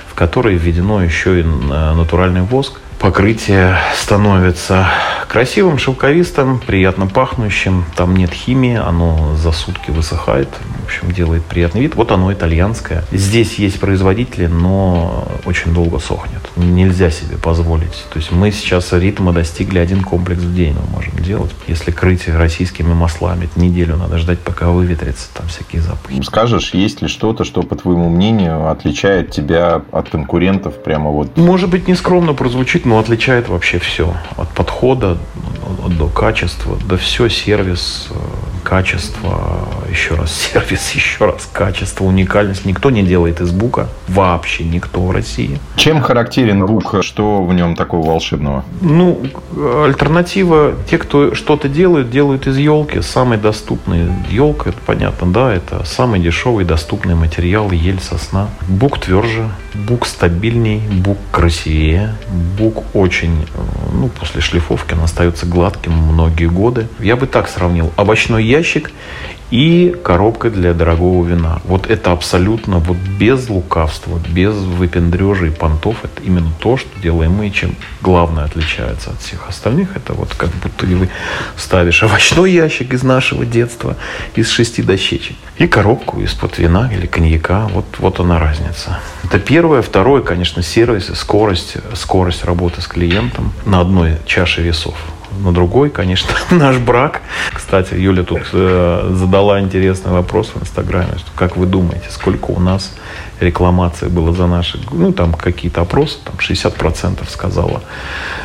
в 0.08 0.14
которые 0.14 0.58
введено 0.58 1.02
еще 1.02 1.40
и 1.40 1.42
натуральный 1.42 2.42
воск 2.42 2.80
покрытие 3.04 3.76
становится 3.94 4.88
красивым, 5.28 5.76
шелковистым, 5.76 6.58
приятно 6.58 7.06
пахнущим. 7.06 7.84
Там 7.96 8.16
нет 8.16 8.32
химии, 8.32 8.76
оно 8.76 9.34
за 9.36 9.52
сутки 9.52 9.90
высыхает. 9.90 10.48
В 10.80 10.86
общем, 10.86 11.12
делает 11.12 11.44
приятный 11.44 11.82
вид. 11.82 11.96
Вот 11.96 12.12
оно 12.12 12.32
итальянское. 12.32 13.04
Здесь 13.12 13.58
есть 13.58 13.78
производители, 13.78 14.46
но 14.46 15.28
очень 15.44 15.74
долго 15.74 15.98
сохнет. 15.98 16.43
Нельзя 16.56 17.10
себе 17.10 17.36
позволить. 17.36 18.04
То 18.12 18.18
есть 18.18 18.30
мы 18.30 18.52
сейчас 18.52 18.92
ритма 18.92 19.32
достигли 19.32 19.78
один 19.78 20.02
комплекс 20.02 20.40
в 20.40 20.54
день 20.54 20.74
мы 20.74 20.96
можем 20.96 21.18
делать. 21.18 21.50
Если 21.66 21.90
крыть 21.90 22.28
российскими 22.28 22.92
маслами, 22.92 23.48
неделю 23.56 23.96
надо 23.96 24.18
ждать, 24.18 24.38
пока 24.38 24.68
выветрится 24.68 25.28
там 25.34 25.48
всякие 25.48 25.82
запахи. 25.82 26.22
Скажешь, 26.22 26.72
есть 26.74 27.02
ли 27.02 27.08
что-то, 27.08 27.44
что, 27.44 27.62
по 27.62 27.74
твоему 27.74 28.08
мнению, 28.08 28.70
отличает 28.70 29.30
тебя 29.30 29.82
от 29.90 30.08
конкурентов 30.10 30.82
прямо 30.82 31.10
вот? 31.10 31.36
Может 31.36 31.70
быть, 31.70 31.88
нескромно 31.88 32.34
прозвучит, 32.34 32.84
но 32.84 32.98
отличает 32.98 33.48
вообще 33.48 33.78
все. 33.78 34.14
От 34.36 34.48
подхода 34.50 35.18
до 35.98 36.08
качества, 36.08 36.78
да 36.88 36.96
все, 36.96 37.28
сервис, 37.28 38.08
э, 38.10 38.14
качество, 38.64 39.68
еще 39.88 40.14
раз 40.14 40.32
сервис, 40.52 40.90
еще 40.92 41.26
раз 41.26 41.48
качество, 41.52 42.04
уникальность. 42.04 42.64
Никто 42.64 42.90
не 42.90 43.02
делает 43.02 43.40
из 43.40 43.52
бука, 43.52 43.88
вообще 44.08 44.64
никто 44.64 45.00
в 45.00 45.10
России. 45.10 45.60
Чем 45.76 46.00
характерен 46.00 46.66
бук? 46.66 46.96
Что 47.02 47.44
в 47.44 47.54
нем 47.54 47.76
такого 47.76 48.06
волшебного? 48.06 48.64
Ну, 48.80 49.20
альтернатива, 49.84 50.72
те, 50.90 50.98
кто 50.98 51.34
что-то 51.34 51.68
делают, 51.68 52.10
делают 52.10 52.46
из 52.46 52.56
елки. 52.56 53.00
Самый 53.02 53.38
доступный 53.38 54.10
елка, 54.30 54.70
это 54.70 54.78
понятно, 54.84 55.32
да, 55.32 55.52
это 55.52 55.84
самый 55.84 56.20
дешевый 56.20 56.64
доступный 56.64 57.14
материал 57.14 57.70
ель, 57.70 58.00
сосна. 58.00 58.48
Бук 58.68 58.98
тверже, 58.98 59.50
бук 59.74 60.06
стабильней, 60.06 60.78
бук 60.78 61.18
красивее, 61.30 62.16
бук 62.58 62.84
очень, 62.94 63.46
ну, 63.92 64.08
после 64.08 64.40
шлифовки 64.40 64.94
он 64.94 65.00
остается 65.00 65.46
гладким 65.46 65.92
многие 65.92 66.48
годы. 66.48 66.88
Я 66.98 67.16
бы 67.16 67.26
так 67.26 67.48
сравнил. 67.48 67.92
Овощной 67.96 68.44
ящик 68.54 68.90
и 69.50 69.94
коробка 70.02 70.50
для 70.50 70.74
дорогого 70.74 71.24
вина. 71.24 71.60
Вот 71.64 71.88
это 71.88 72.12
абсолютно 72.12 72.78
вот 72.78 72.96
без 72.96 73.48
лукавства, 73.48 74.18
без 74.28 74.54
выпендрежа 74.54 75.46
и 75.46 75.50
понтов. 75.50 75.96
Это 76.02 76.22
именно 76.22 76.50
то, 76.58 76.76
что 76.76 76.88
делаем 77.00 77.32
мы, 77.32 77.50
чем 77.50 77.76
главное 78.02 78.44
отличается 78.44 79.10
от 79.10 79.20
всех 79.20 79.48
остальных. 79.48 79.96
Это 79.96 80.12
вот 80.12 80.34
как 80.34 80.50
будто 80.62 80.86
вы 80.86 81.08
ставишь 81.56 82.02
овощной 82.02 82.50
ящик 82.50 82.94
из 82.94 83.02
нашего 83.02 83.44
детства, 83.44 83.96
из 84.34 84.50
шести 84.50 84.82
дощечек, 84.82 85.36
и 85.58 85.68
коробку 85.68 86.20
из-под 86.20 86.58
вина 86.58 86.90
или 86.92 87.06
коньяка. 87.06 87.68
Вот, 87.72 87.86
вот 87.98 88.20
она 88.20 88.38
разница. 88.38 88.98
Это 89.22 89.38
первое. 89.38 89.82
Второе, 89.82 90.22
конечно, 90.22 90.62
сервис, 90.62 91.10
скорость, 91.14 91.76
скорость 91.94 92.44
работы 92.44 92.80
с 92.80 92.86
клиентом 92.86 93.52
на 93.66 93.80
одной 93.80 94.16
чаше 94.26 94.62
весов 94.62 94.96
на 95.42 95.52
другой, 95.52 95.90
конечно, 95.90 96.34
наш 96.50 96.78
брак. 96.78 97.20
Кстати, 97.52 97.94
Юля 97.94 98.22
тут 98.22 98.42
э, 98.52 99.10
задала 99.14 99.60
интересный 99.60 100.12
вопрос 100.12 100.52
в 100.54 100.62
Инстаграме, 100.62 101.18
что 101.18 101.30
как 101.34 101.56
вы 101.56 101.66
думаете, 101.66 102.06
сколько 102.10 102.50
у 102.50 102.60
нас 102.60 102.94
рекламации 103.40 104.08
было 104.08 104.32
за 104.32 104.46
наши, 104.46 104.78
ну, 104.90 105.12
там 105.12 105.32
какие-то 105.32 105.82
опросы, 105.82 106.18
там 106.24 106.34
60% 106.36 107.28
сказала, 107.28 107.82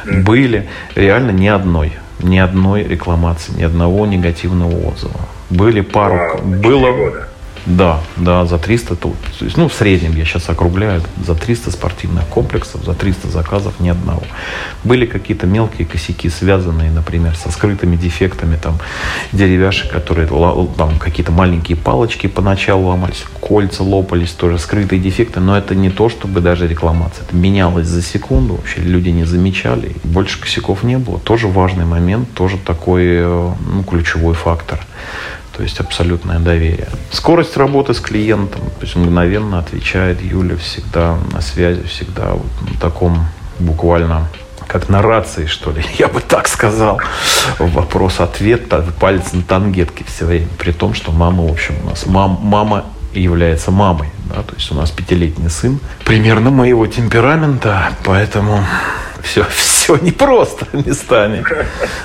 были. 0.05 0.67
Реально 0.95 1.31
ни 1.31 1.47
одной, 1.47 1.93
ни 2.19 2.37
одной 2.37 2.83
рекламации, 2.83 3.53
ни 3.53 3.63
одного 3.63 4.05
негативного 4.05 4.75
отзыва. 4.89 5.19
Были 5.49 5.81
пару, 5.81 6.39
было... 6.43 7.28
Да, 7.65 7.99
да, 8.17 8.45
за 8.45 8.57
300, 8.57 8.95
то, 8.95 9.13
то 9.37 9.45
есть, 9.45 9.57
ну, 9.57 9.67
в 9.67 9.73
среднем, 9.73 10.15
я 10.15 10.25
сейчас 10.25 10.49
округляю, 10.49 11.01
за 11.25 11.35
300 11.35 11.71
спортивных 11.71 12.25
комплексов, 12.25 12.83
за 12.83 12.93
300 12.93 13.29
заказов 13.29 13.79
ни 13.79 13.89
одного. 13.89 14.23
Были 14.83 15.05
какие-то 15.05 15.45
мелкие 15.45 15.87
косяки, 15.87 16.29
связанные, 16.29 16.91
например, 16.91 17.35
со 17.35 17.51
скрытыми 17.51 17.95
дефектами, 17.95 18.57
там, 18.61 18.79
деревяшек, 19.31 19.91
которые, 19.91 20.27
там, 20.77 20.97
какие-то 20.99 21.31
маленькие 21.31 21.77
палочки 21.77 22.27
поначалу 22.27 22.87
ломались, 22.87 23.25
кольца 23.39 23.83
лопались, 23.83 24.31
тоже 24.31 24.57
скрытые 24.57 25.01
дефекты, 25.01 25.39
но 25.39 25.57
это 25.57 25.75
не 25.75 25.89
то, 25.89 26.09
чтобы 26.09 26.41
даже 26.41 26.67
рекламация. 26.67 27.25
Это 27.25 27.35
менялось 27.35 27.87
за 27.87 28.01
секунду, 28.01 28.55
вообще 28.55 28.81
люди 28.81 29.09
не 29.09 29.25
замечали, 29.25 29.95
больше 30.03 30.39
косяков 30.39 30.83
не 30.83 30.97
было. 30.97 31.19
Тоже 31.19 31.47
важный 31.47 31.85
момент, 31.85 32.33
тоже 32.33 32.57
такой, 32.57 33.03
э, 33.05 33.51
ну, 33.73 33.83
ключевой 33.83 34.33
фактор 34.33 34.79
то 35.59 35.63
есть 35.63 35.81
абсолютное 35.81 36.39
доверие. 36.39 36.87
Скорость 37.11 37.57
работы 37.57 37.93
с 37.93 37.99
клиентом, 37.99 38.61
то 38.61 38.83
есть 38.85 38.95
мгновенно 38.95 39.59
отвечает 39.59 40.21
Юля 40.21 40.55
всегда 40.55 41.17
на 41.33 41.41
связи, 41.41 41.83
всегда 41.83 42.29
вот 42.29 42.47
на 42.61 42.79
таком 42.79 43.27
буквально 43.59 44.29
как 44.67 44.87
на 44.87 45.01
рации, 45.01 45.47
что 45.47 45.71
ли, 45.71 45.83
я 45.99 46.07
бы 46.07 46.21
так 46.21 46.47
сказал. 46.47 47.01
Вопрос-ответ, 47.57 48.69
палец 49.01 49.33
на 49.33 49.41
тангетке 49.41 50.05
все 50.07 50.23
время. 50.23 50.47
При 50.57 50.71
том, 50.71 50.93
что 50.93 51.11
мама, 51.11 51.43
в 51.43 51.51
общем, 51.51 51.75
у 51.83 51.89
нас 51.89 52.05
мам, 52.05 52.39
мама 52.41 52.85
является 53.13 53.69
мамой. 53.69 54.07
Да? 54.33 54.43
То 54.43 54.55
есть 54.55 54.71
у 54.71 54.75
нас 54.75 54.91
пятилетний 54.91 55.49
сын, 55.49 55.81
примерно 56.05 56.51
моего 56.51 56.87
темперамента, 56.87 57.91
поэтому 58.05 58.63
все, 59.21 59.43
все 59.53 59.78
непросто 59.97 60.65
местами. 60.73 61.43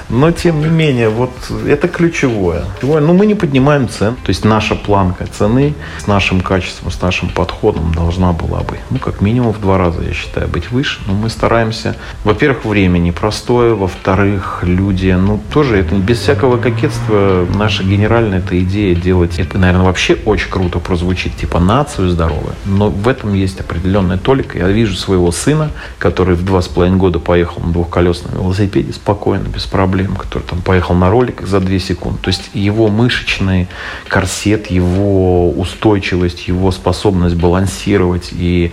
Но, 0.09 0.31
тем 0.31 0.61
не 0.61 0.69
менее, 0.69 1.09
вот 1.09 1.33
это 1.67 1.89
ключевое. 1.89 2.65
Ну, 2.83 3.15
мы 3.15 3.27
не 3.27 3.35
поднимаем 3.35 3.89
цен. 3.89 4.15
То 4.17 4.31
есть 4.31 4.45
наша 4.45 4.75
планка 4.75 5.27
цены 5.27 5.75
с 5.99 6.07
нашим 6.07 6.41
качеством, 6.41 6.91
с 6.91 7.01
нашим 7.03 7.29
подходом 7.29 7.93
должна 7.95 8.33
была 8.33 8.61
бы, 8.61 8.79
ну, 8.91 8.99
как 8.99 9.21
минимум 9.21 9.53
в 9.53 9.61
два 9.61 9.79
раза, 9.79 10.03
я 10.03 10.13
считаю, 10.13 10.49
быть 10.49 10.71
выше. 10.71 11.01
Но 11.07 11.15
мы 11.15 11.29
стараемся, 11.29 11.97
во-первых, 12.25 12.65
время 12.65 12.99
непростое, 12.99 13.75
во-вторых, 13.75 14.61
люди, 14.63 15.11
ну, 15.11 15.41
тоже 15.53 15.79
это 15.79 15.95
без 15.95 16.21
всякого 16.21 16.59
кокетства 16.59 17.47
наша 17.55 17.83
генеральная 17.83 18.41
эта 18.45 18.61
идея 18.61 18.95
делать, 18.95 19.39
это, 19.39 19.59
наверное, 19.59 19.87
вообще 19.87 20.15
очень 20.25 20.51
круто 20.51 20.79
прозвучит, 20.79 21.37
типа 21.37 21.59
нацию 21.59 22.11
здоровую. 22.11 22.55
Но 22.65 22.91
в 22.91 23.09
этом 23.09 23.35
есть 23.35 23.61
определенная 23.61 24.19
толика. 24.19 24.59
Я 24.59 24.69
вижу 24.69 24.97
своего 24.97 25.33
сына, 25.33 25.71
который 25.99 26.35
в 26.35 26.45
два 26.45 26.63
с 26.63 26.69
половиной 26.69 26.99
года 26.99 27.19
поехал 27.19 27.63
на 27.63 27.73
двухколесном 27.75 28.33
велосипеде 28.35 28.93
спокойно, 28.93 29.47
без 29.49 29.67
проблем, 29.67 30.17
который 30.17 30.45
там 30.45 30.63
поехал 30.63 30.95
на 30.95 31.11
роликах 31.11 31.47
за 31.47 31.61
2 31.61 31.79
секунды. 31.79 32.19
То 32.23 32.29
есть 32.29 32.51
его 32.55 32.89
мышечный 32.89 33.69
корсет, 34.09 34.71
его 34.71 35.51
устойчивость, 35.51 36.49
его 36.49 36.71
способность 36.71 37.37
балансировать 37.37 38.31
и 38.33 38.73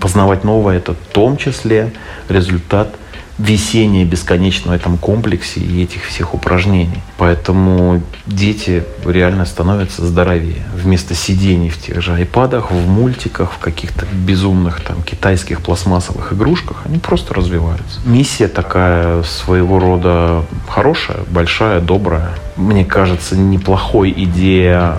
познавать 0.00 0.42
новое, 0.42 0.78
это 0.78 0.94
в 0.94 1.12
том 1.12 1.36
числе 1.36 1.92
результат 2.28 2.94
весения 3.38 4.04
бесконечно 4.04 4.72
в 4.72 4.74
этом 4.74 4.98
комплексе 4.98 5.60
и 5.60 5.82
этих 5.82 6.04
всех 6.04 6.34
упражнений. 6.34 7.00
Поэтому 7.18 8.02
дети 8.26 8.84
реально 9.06 9.46
становятся 9.46 10.04
здоровее. 10.06 10.64
Вместо 10.74 11.14
сидений 11.14 11.70
в 11.70 11.80
тех 11.80 12.02
же 12.02 12.14
айпадах, 12.14 12.70
в 12.70 12.88
мультиках, 12.88 13.52
в 13.52 13.58
каких-то 13.58 14.06
безумных 14.12 14.80
там 14.80 15.02
китайских 15.02 15.62
пластмассовых 15.62 16.32
игрушках, 16.32 16.78
они 16.84 16.98
просто 16.98 17.34
развиваются. 17.34 18.00
Миссия 18.04 18.48
такая 18.48 19.22
своего 19.22 19.78
рода 19.78 20.44
хорошая, 20.68 21.18
большая, 21.30 21.80
добрая. 21.80 22.30
Мне 22.56 22.84
кажется, 22.84 23.36
неплохой 23.36 24.12
идея 24.16 24.98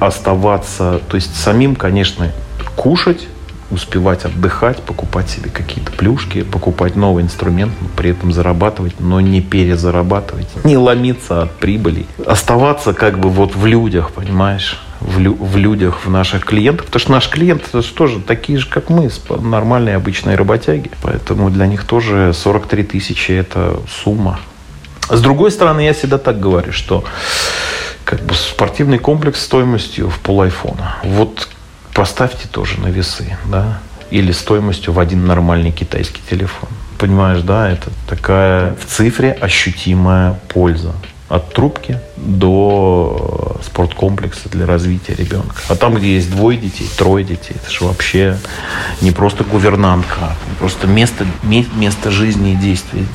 оставаться, 0.00 1.00
то 1.08 1.16
есть 1.16 1.36
самим, 1.36 1.76
конечно, 1.76 2.30
кушать, 2.76 3.28
успевать 3.74 4.24
отдыхать, 4.24 4.82
покупать 4.82 5.28
себе 5.28 5.50
какие-то 5.50 5.92
плюшки, 5.92 6.42
покупать 6.42 6.96
новый 6.96 7.22
инструмент, 7.24 7.72
но 7.80 7.88
при 7.96 8.10
этом 8.10 8.32
зарабатывать, 8.32 9.00
но 9.00 9.20
не 9.20 9.40
перезарабатывать, 9.40 10.48
не 10.64 10.76
ломиться 10.76 11.42
от 11.42 11.52
прибыли. 11.58 12.06
Оставаться 12.26 12.94
как 12.94 13.18
бы 13.18 13.28
вот 13.28 13.54
в 13.54 13.66
людях, 13.66 14.12
понимаешь? 14.12 14.80
В, 15.00 15.18
лю- 15.18 15.36
в 15.38 15.56
людях, 15.56 16.06
в 16.06 16.10
наших 16.10 16.46
клиентах. 16.46 16.86
Потому 16.86 17.00
что 17.00 17.12
наши 17.12 17.30
клиенты 17.30 17.64
это 17.68 17.82
же 17.82 17.92
тоже 17.92 18.20
такие 18.20 18.58
же, 18.58 18.66
как 18.68 18.88
мы, 18.88 19.10
нормальные 19.28 19.96
обычные 19.96 20.36
работяги. 20.36 20.90
Поэтому 21.02 21.50
для 21.50 21.66
них 21.66 21.84
тоже 21.84 22.32
43 22.32 22.84
тысячи– 22.84 23.32
это 23.32 23.80
сумма. 24.02 24.40
С 25.10 25.20
другой 25.20 25.50
стороны, 25.50 25.80
я 25.82 25.92
всегда 25.92 26.16
так 26.16 26.40
говорю, 26.40 26.72
что 26.72 27.04
как 28.04 28.22
бы 28.22 28.34
спортивный 28.34 28.98
комплекс 28.98 29.42
стоимостью 29.42 30.08
в 30.08 30.18
пол 30.20 30.42
айфона. 30.42 30.96
Вот 31.02 31.48
поставьте 31.94 32.48
тоже 32.48 32.80
на 32.80 32.88
весы, 32.88 33.36
да, 33.46 33.78
или 34.10 34.32
стоимостью 34.32 34.92
в 34.92 34.98
один 34.98 35.26
нормальный 35.26 35.70
китайский 35.70 36.22
телефон. 36.28 36.68
Понимаешь, 36.98 37.42
да, 37.42 37.70
это 37.70 37.90
такая 38.08 38.74
в 38.74 38.86
цифре 38.86 39.32
ощутимая 39.32 40.38
польза 40.48 40.92
от 41.28 41.52
трубки 41.52 41.98
до 42.16 43.58
спорткомплекса 43.64 44.48
для 44.48 44.66
развития 44.66 45.14
ребенка. 45.14 45.56
А 45.68 45.74
там, 45.74 45.94
где 45.94 46.14
есть 46.14 46.30
двое 46.30 46.58
детей, 46.58 46.88
трое 46.96 47.24
детей, 47.24 47.56
это 47.56 47.70
же 47.70 47.84
вообще 47.84 48.38
не 49.00 49.10
просто 49.10 49.44
гувернантка, 49.44 50.16
а 50.20 50.36
просто 50.58 50.86
место, 50.86 51.26
место 51.42 52.10
жизни 52.10 52.52
и 52.52 52.56
действий 52.56 53.06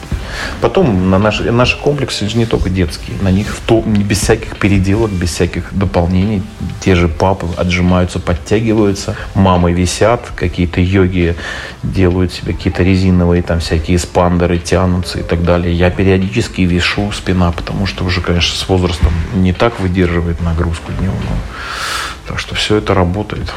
Потом 0.62 1.10
на 1.10 1.20
наши, 1.20 1.52
наши 1.52 1.78
комплексы 1.78 2.28
же 2.28 2.38
не 2.38 2.46
только 2.46 2.70
детские. 2.70 3.18
На 3.22 3.32
них 3.32 3.48
в 3.48 3.62
то, 3.62 3.82
без 3.82 4.20
всяких 4.20 4.58
переделок, 4.58 5.12
без 5.12 5.30
всяких 5.30 5.74
дополнений. 5.74 6.44
Те 6.82 6.96
же 6.96 7.08
папы 7.08 7.48
отжимаются, 7.58 8.20
подтягиваются. 8.20 9.16
Мамы 9.36 9.74
висят, 9.74 10.32
какие-то 10.36 10.82
йоги 10.82 11.36
делают 11.84 12.34
себе 12.34 12.54
какие-то 12.54 12.84
резиновые 12.84 13.42
там 13.42 13.60
всякие 13.60 13.98
спандеры, 14.00 14.58
тянутся 14.58 15.20
и 15.20 15.24
так 15.24 15.44
далее. 15.44 15.74
Я 15.74 15.90
периодически 15.90 16.62
вешу 16.62 17.12
спина, 17.12 17.52
потому 17.52 17.86
что 17.86 18.04
уже, 18.04 18.22
конечно, 18.22 18.58
с 18.58 18.68
возрастом 18.68 18.99
не 19.34 19.54
так 19.54 19.80
выдерживает 19.80 20.42
нагрузку 20.42 20.92
дневную. 20.92 21.40
Так 22.28 22.40
что 22.40 22.56
все 22.56 22.78
это 22.78 22.94
работает. 22.94 23.54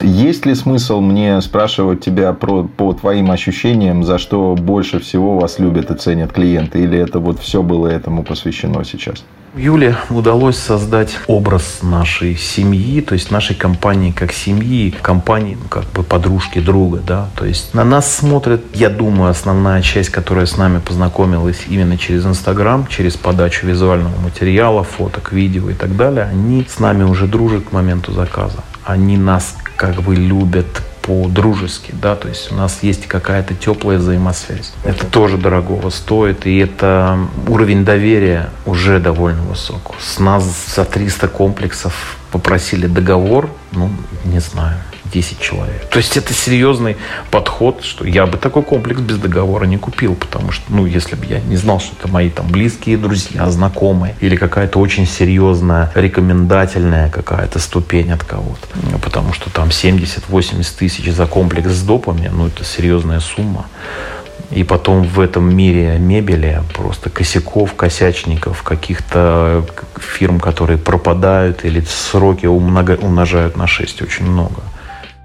Есть 0.00 0.46
ли 0.46 0.54
смысл 0.54 1.00
мне 1.00 1.40
спрашивать 1.40 2.00
тебя 2.00 2.32
про, 2.32 2.64
по 2.64 2.92
твоим 2.92 3.30
ощущениям, 3.30 4.02
за 4.02 4.18
что 4.18 4.54
больше 4.54 4.98
всего 4.98 5.38
вас 5.38 5.58
любят 5.58 5.90
и 5.90 5.94
ценят 5.94 6.32
клиенты? 6.32 6.82
Или 6.82 6.98
это 6.98 7.18
вот 7.18 7.38
все 7.38 7.62
было 7.62 7.88
этому 7.88 8.24
посвящено 8.24 8.84
сейчас? 8.84 9.24
Юле 9.54 9.96
удалось 10.08 10.56
создать 10.56 11.18
образ 11.26 11.80
нашей 11.82 12.36
семьи, 12.36 13.02
то 13.02 13.12
есть 13.12 13.30
нашей 13.30 13.54
компании 13.54 14.10
как 14.10 14.32
семьи, 14.32 14.94
компании 15.02 15.58
ну, 15.60 15.68
как 15.68 15.84
бы 15.92 16.02
подружки, 16.02 16.58
друга, 16.58 17.00
да, 17.06 17.28
то 17.36 17.44
есть 17.44 17.74
на 17.74 17.84
нас 17.84 18.14
смотрят, 18.14 18.62
я 18.72 18.88
думаю, 18.88 19.30
основная 19.30 19.82
часть, 19.82 20.08
которая 20.08 20.46
с 20.46 20.56
нами 20.56 20.78
познакомилась 20.78 21.64
именно 21.68 21.98
через 21.98 22.24
Инстаграм, 22.24 22.86
через 22.86 23.18
подачу 23.18 23.66
визуального 23.66 24.18
материала, 24.20 24.84
фоток, 24.84 25.32
видео 25.32 25.68
и 25.68 25.74
так 25.74 25.96
далее, 25.96 26.24
они 26.24 26.66
с 26.66 26.78
нами 26.78 27.02
уже 27.02 27.26
дружат 27.26 27.64
к 27.64 27.72
моменту 27.72 28.12
заказа. 28.12 28.64
Они 28.84 29.18
нас 29.18 29.54
как 29.76 30.02
бы 30.02 30.14
любят 30.14 30.82
по-дружески, 31.02 31.92
да, 31.92 32.16
то 32.16 32.28
есть 32.28 32.52
у 32.52 32.54
нас 32.54 32.78
есть 32.82 33.06
какая-то 33.06 33.54
теплая 33.54 33.98
взаимосвязь. 33.98 34.72
Это 34.84 35.04
тоже 35.06 35.36
дорогого 35.36 35.90
стоит, 35.90 36.46
и 36.46 36.58
это 36.58 37.18
уровень 37.48 37.84
доверия 37.84 38.50
уже 38.64 39.00
довольно 39.00 39.42
высок. 39.42 39.94
С 40.00 40.18
нас 40.18 40.44
за 40.74 40.84
300 40.84 41.28
комплексов 41.28 42.16
попросили 42.30 42.86
договор, 42.86 43.50
ну, 43.72 43.90
не 44.24 44.40
знаю, 44.40 44.78
10 45.12 45.38
человек. 45.40 45.88
То 45.90 45.98
есть 45.98 46.16
это 46.16 46.32
серьезный 46.32 46.96
подход, 47.30 47.84
что 47.84 48.06
я 48.06 48.26
бы 48.26 48.38
такой 48.38 48.62
комплекс 48.62 49.00
без 49.00 49.18
договора 49.18 49.66
не 49.66 49.76
купил, 49.76 50.14
потому 50.14 50.52
что, 50.52 50.64
ну, 50.68 50.86
если 50.86 51.16
бы 51.16 51.26
я 51.26 51.40
не 51.40 51.56
знал, 51.56 51.80
что 51.80 51.94
это 51.98 52.08
мои 52.08 52.30
там 52.30 52.46
близкие 52.48 52.96
друзья, 52.96 53.50
знакомые, 53.50 54.14
или 54.20 54.36
какая-то 54.36 54.78
очень 54.78 55.06
серьезная, 55.06 55.92
рекомендательная 55.94 57.10
какая-то 57.10 57.58
ступень 57.58 58.10
от 58.12 58.24
кого-то. 58.24 58.66
Потому 59.02 59.32
что 59.32 59.50
там 59.50 59.68
70-80 59.68 60.66
тысяч 60.78 61.12
за 61.12 61.26
комплекс 61.26 61.70
с 61.70 61.82
допами, 61.82 62.30
ну, 62.32 62.46
это 62.46 62.64
серьезная 62.64 63.20
сумма. 63.20 63.66
И 64.50 64.64
потом 64.64 65.04
в 65.04 65.18
этом 65.20 65.54
мире 65.54 65.96
мебели 65.98 66.62
просто 66.74 67.08
косяков, 67.08 67.74
косячников, 67.74 68.62
каких-то 68.62 69.64
фирм, 69.98 70.40
которые 70.40 70.78
пропадают 70.78 71.64
или 71.64 71.80
сроки 71.80 72.46
умножают 72.46 73.56
на 73.56 73.66
6 73.66 74.02
очень 74.02 74.26
много 74.26 74.62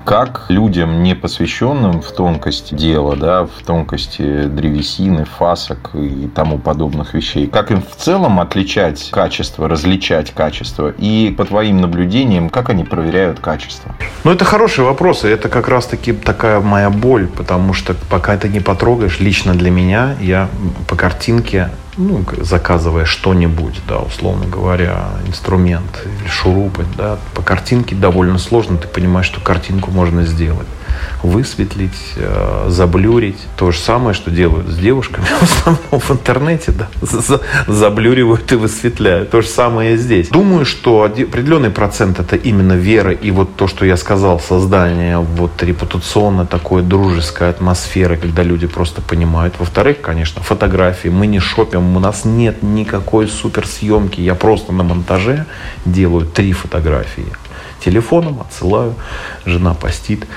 как 0.08 0.46
людям, 0.48 1.04
не 1.04 1.16
посвященным 1.16 2.02
в 2.02 2.14
тонкости 2.14 2.74
дела, 2.74 3.18
да, 3.18 3.44
в 3.44 3.62
тонкости 3.66 4.44
древесины, 4.44 5.26
фасок 5.26 5.90
и 5.96 6.30
тому 6.34 6.60
подобных 6.60 7.14
вещей, 7.14 7.48
как 7.48 7.72
им 7.72 7.82
в 7.82 7.94
целом 7.98 8.40
отличать 8.40 9.10
качество, 9.12 9.68
различать 9.68 10.32
качество? 10.32 10.94
И 10.98 11.36
по 11.38 11.44
твоим 11.44 11.82
наблюдениям, 11.82 12.50
как 12.50 12.70
они 12.70 12.86
проверяют 12.86 13.42
качество? 13.42 13.94
Ну, 14.24 14.32
это 14.32 14.46
хороший 14.46 14.86
вопрос, 14.86 15.26
и 15.26 15.28
это 15.28 15.50
как 15.50 15.68
раз-таки 15.68 16.14
такая 16.14 16.62
моя 16.62 16.90
боль, 16.90 17.28
потому 17.28 17.74
что 17.74 17.94
пока 18.10 18.34
это 18.34 18.48
не 18.48 18.62
потрогаешь, 18.62 19.20
лично 19.20 19.56
для 19.56 19.72
меня, 19.72 20.16
я 20.22 20.48
по 20.88 20.96
картинке 20.96 21.70
ну, 21.98 22.24
заказывая 22.42 23.06
что-нибудь, 23.06 23.82
да, 23.88 24.00
условно 24.00 24.46
говоря, 24.46 25.10
инструмент 25.26 26.06
или 26.06 26.28
шурупы, 26.28 26.86
да, 26.96 27.18
по 27.34 27.42
картинке 27.42 27.96
довольно 27.96 28.38
сложно, 28.38 28.78
ты 28.78 28.88
понимаешь, 28.88 29.26
что 29.26 29.42
картинку 29.42 29.92
можно 29.92 30.24
сделать 30.24 30.68
высветлить, 31.24 32.14
э, 32.16 32.66
заблюрить. 32.70 33.40
То 33.56 33.72
же 33.72 33.80
самое, 33.80 34.14
что 34.14 34.32
делают 34.32 34.68
с 34.68 34.78
девушками 34.78 35.26
в 35.40 35.44
основном 35.44 36.00
в 36.00 36.12
интернете, 36.12 36.72
да, 36.72 36.90
заблюривают 37.68 38.52
и 38.52 38.56
высветляют. 38.56 39.30
То 39.32 39.42
же 39.42 39.48
самое 39.48 39.94
и 39.94 39.98
здесь. 39.98 40.30
Думаю, 40.30 40.66
что 40.66 41.04
определенный 41.04 41.70
процент 41.70 42.20
это 42.20 42.36
именно 42.36 42.74
вера 42.74 43.12
и 43.12 43.32
вот 43.32 43.56
то, 43.56 43.68
что 43.68 43.86
я 43.86 43.98
сказал, 43.98 44.40
создание 44.40 45.20
вот 45.20 45.64
репутационно 45.64 46.46
такой 46.46 46.82
дружеской 46.82 47.50
атмосферы, 47.50 48.18
когда 48.18 48.44
люди 48.44 48.68
просто 48.68 49.02
понимают. 49.02 49.56
Во-вторых, 49.60 50.02
конечно, 50.02 50.42
фотографии. 50.42 51.10
Мы 51.10 51.28
не 51.28 51.40
шопим, 51.40 51.96
у 51.96 52.00
нас 52.00 52.26
нет 52.26 52.64
никакой 52.64 53.28
суперсъемки. 53.28 54.22
Я 54.22 54.36
просто 54.36 54.74
на 54.74 54.84
монтаже 54.84 55.46
делаю 55.86 56.26
три 56.26 56.54
фотографии 56.54 57.26
телефоном, 57.88 58.42
отсылаю, 58.42 58.96
жена 59.46 59.74
постит. 59.74 60.28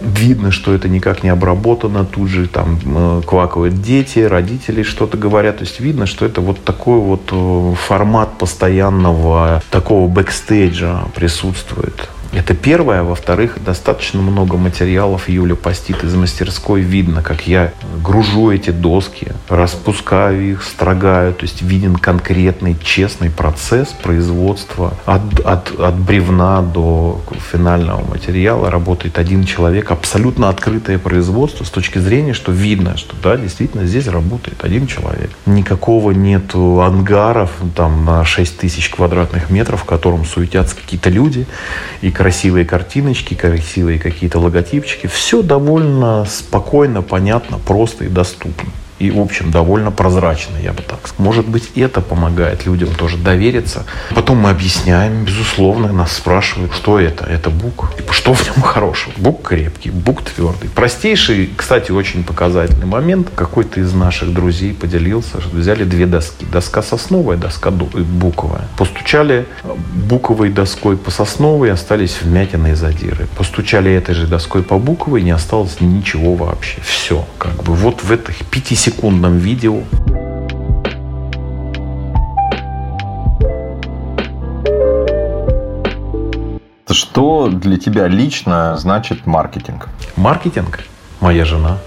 Видно, 0.00 0.50
что 0.50 0.74
это 0.74 0.88
никак 0.88 1.22
не 1.22 1.28
обработано, 1.28 2.04
тут 2.04 2.28
же 2.28 2.46
там 2.46 2.78
э, 2.84 3.22
квакают 3.26 3.80
дети, 3.82 4.20
родители 4.20 4.82
что-то 4.82 5.16
говорят. 5.16 5.58
То 5.58 5.64
есть 5.64 5.80
видно, 5.80 6.06
что 6.06 6.26
это 6.26 6.40
вот 6.40 6.64
такой 6.64 6.98
вот 6.98 7.22
э, 7.30 7.74
формат 7.86 8.38
постоянного 8.38 9.62
такого 9.70 10.08
бэкстейджа 10.08 11.04
присутствует. 11.14 12.08
Это 12.32 12.54
первое. 12.54 13.02
Во-вторых, 13.02 13.58
достаточно 13.64 14.20
много 14.20 14.56
материалов 14.56 15.28
Юля 15.28 15.54
постит 15.54 16.04
из 16.04 16.14
мастерской. 16.14 16.82
Видно, 16.82 17.22
как 17.22 17.46
я 17.46 17.72
гружу 18.02 18.50
эти 18.50 18.70
доски, 18.70 19.32
распускаю 19.48 20.52
их, 20.52 20.62
строгаю. 20.62 21.32
То 21.32 21.44
есть 21.44 21.62
виден 21.62 21.96
конкретный, 21.96 22.76
честный 22.82 23.30
процесс 23.30 23.88
производства. 23.88 24.94
От, 25.06 25.40
от, 25.40 25.80
от 25.80 25.98
бревна 25.98 26.60
до 26.60 27.20
финального 27.50 28.06
материала 28.06 28.70
работает 28.70 29.18
один 29.18 29.44
человек. 29.44 29.90
Абсолютно 29.90 30.50
открытое 30.50 30.98
производство 30.98 31.64
с 31.64 31.70
точки 31.70 31.98
зрения, 31.98 32.34
что 32.34 32.52
видно, 32.52 32.96
что 32.98 33.16
да, 33.22 33.36
действительно 33.36 33.86
здесь 33.86 34.06
работает 34.06 34.64
один 34.64 34.86
человек. 34.86 35.30
Никакого 35.46 36.10
нету 36.10 36.82
ангаров 36.82 37.52
там 37.74 38.04
на 38.04 38.24
6 38.24 38.58
тысяч 38.58 38.90
квадратных 38.90 39.48
метров, 39.48 39.82
в 39.82 39.84
котором 39.84 40.26
суетятся 40.26 40.76
какие-то 40.76 41.08
люди 41.08 41.46
и 42.02 42.10
красивые 42.18 42.64
картиночки, 42.64 43.34
красивые 43.34 44.00
какие-то 44.00 44.40
логотипчики. 44.40 45.06
Все 45.06 45.40
довольно 45.40 46.24
спокойно, 46.24 47.00
понятно, 47.00 47.60
просто 47.60 48.06
и 48.06 48.08
доступно. 48.08 48.72
И, 48.98 49.10
в 49.10 49.20
общем, 49.20 49.50
довольно 49.50 49.90
прозрачный, 49.90 50.62
я 50.62 50.72
бы 50.72 50.82
так 50.82 51.06
сказал. 51.06 51.24
Может 51.24 51.48
быть, 51.48 51.70
это 51.76 52.00
помогает 52.00 52.66
людям 52.66 52.94
тоже 52.94 53.16
довериться. 53.16 53.84
Потом 54.14 54.38
мы 54.38 54.50
объясняем, 54.50 55.24
безусловно, 55.24 55.92
нас 55.92 56.12
спрашивают, 56.12 56.74
что 56.74 56.98
это? 56.98 57.24
Это 57.24 57.50
бук. 57.50 57.90
И 57.98 58.12
что 58.12 58.34
в 58.34 58.44
нем 58.44 58.62
хорошего? 58.62 59.12
Бук 59.16 59.48
крепкий, 59.48 59.90
бук 59.90 60.22
твердый. 60.22 60.68
Простейший, 60.70 61.50
кстати, 61.56 61.92
очень 61.92 62.24
показательный 62.24 62.86
момент. 62.86 63.28
Какой-то 63.34 63.80
из 63.80 63.92
наших 63.92 64.32
друзей 64.32 64.72
поделился, 64.72 65.40
что 65.40 65.56
взяли 65.56 65.84
две 65.84 66.06
доски. 66.06 66.44
Доска 66.50 66.82
сосновая, 66.82 67.36
доска 67.36 67.70
буковая. 67.70 68.68
Постучали 68.76 69.46
буковой 70.08 70.50
доской 70.50 70.96
по 70.96 71.10
сосновой, 71.10 71.70
остались 71.70 72.20
вмятины 72.22 72.72
и 72.72 72.74
задиры. 72.74 73.28
Постучали 73.36 73.92
этой 73.92 74.14
же 74.14 74.26
доской 74.26 74.62
по 74.62 74.78
буковой, 74.78 75.22
не 75.22 75.30
осталось 75.30 75.80
ничего 75.80 76.34
вообще. 76.34 76.80
Все. 76.80 77.24
Как 77.38 77.62
бы 77.62 77.74
вот 77.74 78.02
в 78.02 78.10
этих 78.10 78.44
пятисекундном 78.88 79.38
видео 79.38 79.82
Что 86.90 87.48
для 87.48 87.76
тебя 87.76 88.08
лично 88.08 88.76
значит 88.78 89.26
маркетинг? 89.26 89.88
Маркетинг? 90.16 90.80
Моя 91.20 91.44
жена. 91.44 91.78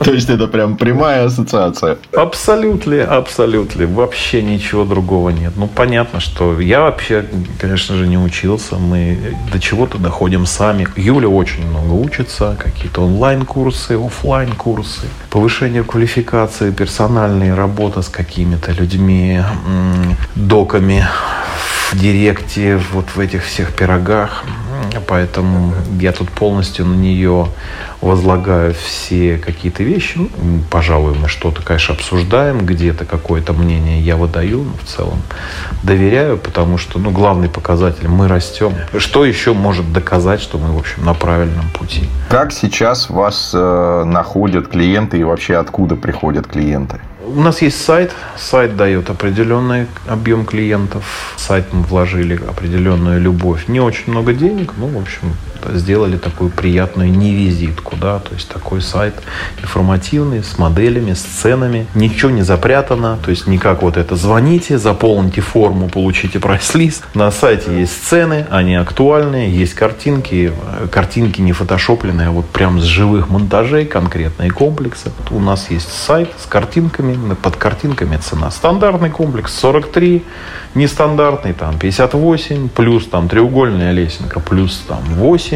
То 0.04 0.12
есть 0.12 0.30
это 0.30 0.46
прям 0.46 0.76
прямая 0.78 1.26
ассоциация? 1.26 1.98
Абсолютно, 2.16 3.04
абсолютно. 3.04 3.86
Вообще 3.86 4.42
ничего 4.42 4.86
другого 4.86 5.28
нет. 5.28 5.52
Ну, 5.56 5.66
понятно, 5.66 6.20
что 6.20 6.58
я 6.58 6.80
вообще, 6.80 7.26
конечно 7.58 7.96
же, 7.96 8.08
не 8.08 8.16
учился. 8.16 8.76
Мы 8.76 9.36
до 9.52 9.60
чего-то 9.60 9.98
доходим 9.98 10.46
сами. 10.46 10.88
Юля 10.96 11.28
очень 11.28 11.66
много 11.66 11.92
учится. 11.92 12.56
Какие-то 12.58 13.02
онлайн-курсы, 13.02 13.92
офлайн 13.92 14.52
курсы 14.52 15.02
Повышение 15.28 15.84
квалификации, 15.84 16.70
персональная 16.70 17.54
работа 17.54 18.00
с 18.00 18.08
какими-то 18.08 18.72
людьми, 18.72 19.40
доками 20.34 21.06
в 21.90 21.98
директе, 21.98 22.80
вот 22.92 23.04
в 23.14 23.20
этих 23.20 23.44
всех 23.44 23.74
пирогах. 23.74 24.44
Поэтому 25.06 25.72
я 26.00 26.12
тут 26.12 26.30
полностью 26.30 26.86
на 26.86 26.94
нее 26.94 27.48
возлагаю 28.00 28.74
все 28.74 29.38
какие-то 29.38 29.82
вещи. 29.82 30.18
Ну, 30.18 30.30
пожалуй, 30.70 31.14
мы 31.14 31.28
что-то, 31.28 31.62
конечно, 31.62 31.94
обсуждаем, 31.94 32.64
где-то 32.64 33.04
какое-то 33.04 33.52
мнение 33.52 34.00
я 34.00 34.16
выдаю, 34.16 34.64
но 34.64 34.72
в 34.82 34.88
целом 34.88 35.22
доверяю, 35.82 36.38
потому 36.38 36.78
что, 36.78 36.98
ну, 36.98 37.10
главный 37.10 37.48
показатель– 37.48 38.08
мы 38.08 38.28
растем. 38.28 38.74
Что 38.96 39.24
еще 39.24 39.52
может 39.52 39.92
доказать, 39.92 40.40
что 40.40 40.58
мы, 40.58 40.72
в 40.74 40.78
общем, 40.78 41.04
на 41.04 41.14
правильном 41.14 41.68
пути? 41.70 42.08
Как 42.28 42.52
сейчас 42.52 43.10
вас 43.10 43.52
э, 43.54 44.04
находят 44.04 44.68
клиенты 44.68 45.18
и 45.18 45.24
вообще 45.24 45.56
откуда 45.56 45.96
приходят 45.96 46.46
клиенты? 46.46 47.00
У 47.26 47.40
нас 47.40 47.62
есть 47.62 47.82
сайт. 47.84 48.12
Сайт 48.36 48.76
дает 48.76 49.10
определенный 49.10 49.86
объем 50.06 50.46
клиентов. 50.46 51.34
В 51.36 51.40
сайт 51.40 51.72
мы 51.72 51.82
вложили 51.82 52.34
определенную 52.34 53.20
любовь. 53.20 53.68
Не 53.68 53.80
очень 53.80 54.10
много 54.10 54.32
денег, 54.32 54.72
ну, 54.78 54.86
в 54.86 54.98
общем, 54.98 55.34
сделали 55.74 56.16
такую 56.16 56.50
приятную 56.50 57.10
невизитку, 57.10 57.96
да, 57.96 58.18
то 58.18 58.34
есть 58.34 58.48
такой 58.48 58.80
сайт 58.80 59.14
информативный, 59.62 60.42
с 60.42 60.58
моделями, 60.58 61.14
с 61.14 61.20
ценами, 61.20 61.86
ничего 61.94 62.30
не 62.30 62.42
запрятано, 62.42 63.18
то 63.24 63.30
есть 63.30 63.46
не 63.46 63.58
как 63.58 63.82
вот 63.82 63.96
это 63.96 64.16
звоните, 64.16 64.78
заполните 64.78 65.40
форму, 65.40 65.88
получите 65.88 66.38
прайс-лист. 66.38 67.04
На 67.14 67.30
сайте 67.30 67.78
есть 67.80 68.06
цены, 68.06 68.46
они 68.50 68.74
актуальные, 68.74 69.50
есть 69.50 69.74
картинки, 69.74 70.52
картинки 70.90 71.40
не 71.40 71.52
фотошопленные, 71.52 72.28
а 72.28 72.30
вот 72.30 72.46
прям 72.46 72.80
с 72.80 72.84
живых 72.84 73.28
монтажей, 73.28 73.86
конкретные 73.86 74.50
комплексы. 74.50 75.12
У 75.30 75.40
нас 75.40 75.70
есть 75.70 75.92
сайт 75.92 76.30
с 76.42 76.46
картинками, 76.46 77.34
под 77.34 77.56
картинками 77.56 78.16
цена. 78.16 78.50
Стандартный 78.50 79.10
комплекс 79.10 79.54
43, 79.54 80.22
нестандартный 80.74 81.52
там 81.52 81.78
58, 81.78 82.68
плюс 82.68 83.06
там 83.06 83.28
треугольная 83.28 83.92
лесенка, 83.92 84.40
плюс 84.40 84.82
там 84.86 85.02
8, 85.04 85.49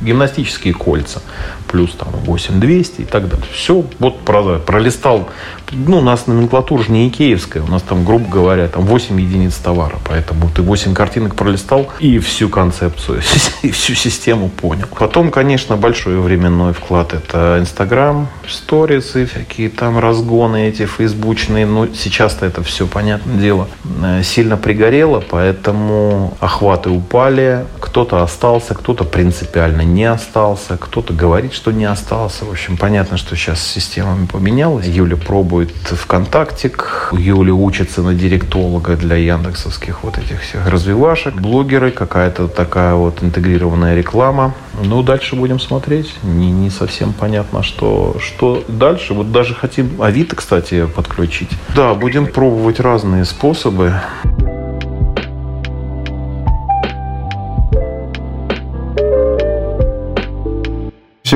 гимнастические 0.00 0.74
кольца, 0.74 1.22
плюс 1.68 1.92
там 1.92 2.08
8200 2.24 3.02
и 3.02 3.04
так 3.04 3.28
далее. 3.28 3.46
Все, 3.52 3.84
вот 3.98 4.20
пролистал 4.20 5.28
ну, 5.72 5.98
у 5.98 6.02
нас 6.02 6.26
номенклатура 6.26 6.82
же 6.82 6.92
не 6.92 7.08
икеевская, 7.08 7.62
у 7.62 7.66
нас 7.66 7.82
там, 7.82 8.04
грубо 8.04 8.28
говоря, 8.28 8.68
там 8.68 8.84
8 8.84 9.20
единиц 9.20 9.54
товара, 9.54 9.98
поэтому 10.08 10.48
ты 10.54 10.62
8 10.62 10.94
картинок 10.94 11.34
пролистал 11.34 11.88
и 11.98 12.18
всю 12.18 12.48
концепцию, 12.48 13.22
и 13.62 13.70
всю 13.70 13.94
систему 13.94 14.48
понял. 14.48 14.86
Потом, 14.98 15.30
конечно, 15.30 15.76
большой 15.76 16.18
временной 16.20 16.72
вклад– 16.72 17.12
это 17.14 17.58
Инстаграм, 17.60 18.28
сторисы, 18.48 19.26
всякие 19.26 19.68
там 19.68 19.98
разгоны 19.98 20.68
эти 20.68 20.86
фейсбучные, 20.86 21.66
но 21.66 21.86
сейчас-то 21.88 22.46
это 22.46 22.62
все, 22.62 22.86
понятное 22.86 23.36
дело, 23.36 23.68
э, 24.02 24.22
сильно 24.22 24.56
пригорело, 24.56 25.22
поэтому 25.28 26.36
охваты 26.40 26.90
упали, 26.90 27.64
кто-то 27.80 28.22
остался, 28.22 28.74
кто-то 28.74 29.04
принципиально 29.04 29.82
не 29.82 30.04
остался, 30.04 30.76
кто-то 30.76 31.12
говорит, 31.12 31.52
что 31.52 31.72
не 31.72 31.84
остался. 31.84 32.44
В 32.44 32.50
общем, 32.50 32.76
понятно, 32.76 33.16
что 33.16 33.36
сейчас 33.36 33.60
с 33.60 33.72
системами 33.72 34.26
поменялось. 34.26 34.86
Юля 34.86 35.16
пробует 35.16 35.55
пробует 35.56 35.70
ВКонтактик. 35.70 37.10
Юля 37.12 37.54
учится 37.54 38.02
на 38.02 38.12
директолога 38.12 38.96
для 38.96 39.16
яндексовских 39.16 40.04
вот 40.04 40.18
этих 40.18 40.42
всех 40.42 40.68
развивашек. 40.68 41.34
Блогеры, 41.34 41.90
какая-то 41.90 42.46
такая 42.48 42.94
вот 42.94 43.22
интегрированная 43.22 43.96
реклама. 43.96 44.54
Ну, 44.84 45.02
дальше 45.02 45.34
будем 45.34 45.58
смотреть. 45.58 46.14
Не, 46.22 46.50
не 46.50 46.68
совсем 46.68 47.14
понятно, 47.14 47.62
что, 47.62 48.16
что 48.20 48.64
дальше. 48.68 49.14
Вот 49.14 49.32
даже 49.32 49.54
хотим 49.54 50.02
Авито, 50.02 50.36
кстати, 50.36 50.86
подключить. 50.86 51.50
Да, 51.74 51.94
будем 51.94 52.26
пробовать 52.26 52.78
разные 52.80 53.24
способы. 53.24 53.94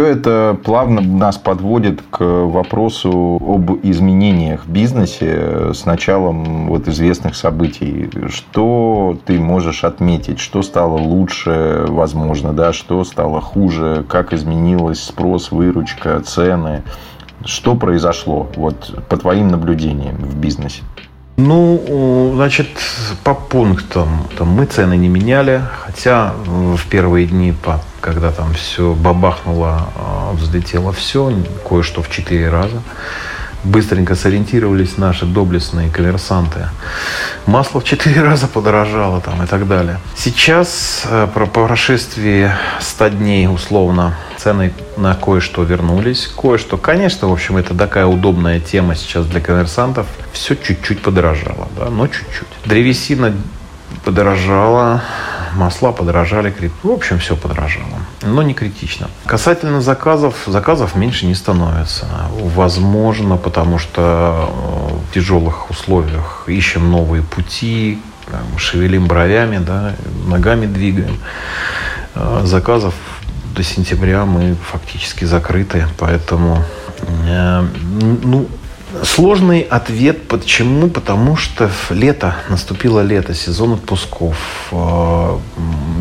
Все 0.00 0.06
это 0.06 0.58
плавно 0.64 1.02
нас 1.02 1.36
подводит 1.36 2.00
к 2.08 2.24
вопросу 2.24 3.38
об 3.38 3.70
изменениях 3.82 4.64
в 4.64 4.70
бизнесе 4.70 5.74
с 5.74 5.84
началом 5.84 6.68
вот 6.68 6.88
известных 6.88 7.36
событий. 7.36 8.08
Что 8.30 9.18
ты 9.26 9.38
можешь 9.38 9.84
отметить? 9.84 10.38
Что 10.38 10.62
стало 10.62 10.96
лучше, 10.96 11.84
возможно, 11.86 12.54
да? 12.54 12.72
Что 12.72 13.04
стало 13.04 13.42
хуже? 13.42 14.02
Как 14.08 14.32
изменилась 14.32 15.02
спрос, 15.02 15.52
выручка, 15.52 16.18
цены? 16.20 16.82
Что 17.44 17.74
произошло 17.74 18.48
вот, 18.56 19.04
по 19.10 19.18
твоим 19.18 19.48
наблюдениям 19.48 20.16
в 20.16 20.34
бизнесе? 20.34 20.80
Ну, 21.42 22.32
значит, 22.34 22.68
по 23.24 23.34
пунктам. 23.34 24.28
Там, 24.36 24.48
мы 24.48 24.66
цены 24.66 24.96
не 24.96 25.08
меняли, 25.08 25.62
хотя 25.84 26.34
в 26.44 26.86
первые 26.88 27.26
дни, 27.26 27.54
когда 28.00 28.30
там 28.30 28.52
все 28.52 28.92
бабахнуло, 28.92 29.88
а, 29.96 30.32
взлетело 30.34 30.92
все, 30.92 31.32
кое-что 31.66 32.02
в 32.02 32.10
четыре 32.10 32.50
раза 32.50 32.82
быстренько 33.64 34.14
сориентировались 34.14 34.96
наши 34.96 35.26
доблестные 35.26 35.90
коммерсанты. 35.90 36.68
Масло 37.46 37.80
в 37.80 37.84
четыре 37.84 38.22
раза 38.22 38.46
подорожало 38.46 39.20
там 39.20 39.42
и 39.42 39.46
так 39.46 39.68
далее. 39.68 39.98
Сейчас, 40.16 41.02
э, 41.04 41.28
по 41.32 41.46
прошествии 41.46 42.50
100 42.80 43.08
дней 43.08 43.48
условно, 43.48 44.14
цены 44.38 44.72
на 44.96 45.14
кое-что 45.14 45.62
вернулись. 45.62 46.26
Кое-что, 46.26 46.76
конечно, 46.76 47.28
в 47.28 47.32
общем, 47.32 47.56
это 47.56 47.74
такая 47.74 48.06
удобная 48.06 48.60
тема 48.60 48.94
сейчас 48.94 49.26
для 49.26 49.40
коммерсантов. 49.40 50.06
Все 50.32 50.56
чуть-чуть 50.56 51.02
подорожало, 51.02 51.68
да, 51.76 51.90
но 51.90 52.06
чуть-чуть. 52.06 52.48
Древесина 52.64 53.34
подорожала, 54.04 55.02
масла 55.56 55.92
подорожали, 55.92 56.54
в 56.82 56.90
общем, 56.90 57.18
все 57.18 57.36
подорожало, 57.36 57.98
но 58.22 58.42
не 58.42 58.54
критично. 58.54 59.08
Касательно 59.26 59.80
заказов, 59.80 60.34
заказов 60.46 60.94
меньше 60.94 61.26
не 61.26 61.34
становится. 61.34 62.06
Возможно, 62.54 63.36
потому 63.36 63.78
что 63.78 64.48
э, 64.48 65.10
в 65.10 65.14
тяжелых 65.14 65.70
условиях 65.70 66.44
ищем 66.46 66.90
новые 66.90 67.22
пути, 67.22 67.98
шевелим 68.56 69.06
бровями, 69.06 69.58
да, 69.58 69.94
ногами 70.26 70.66
двигаем. 70.66 71.18
Э, 72.14 72.42
заказов 72.44 72.94
до 73.54 73.62
сентября 73.62 74.24
мы 74.24 74.54
фактически 74.54 75.24
закрыты, 75.24 75.86
поэтому 75.98 76.62
э, 77.26 77.66
ну, 78.22 78.48
Сложный 79.04 79.60
ответ. 79.60 80.28
Почему? 80.28 80.88
Потому 80.88 81.36
что 81.36 81.70
лето, 81.90 82.34
наступило 82.48 83.00
лето, 83.00 83.34
сезон 83.34 83.74
отпусков. 83.74 84.72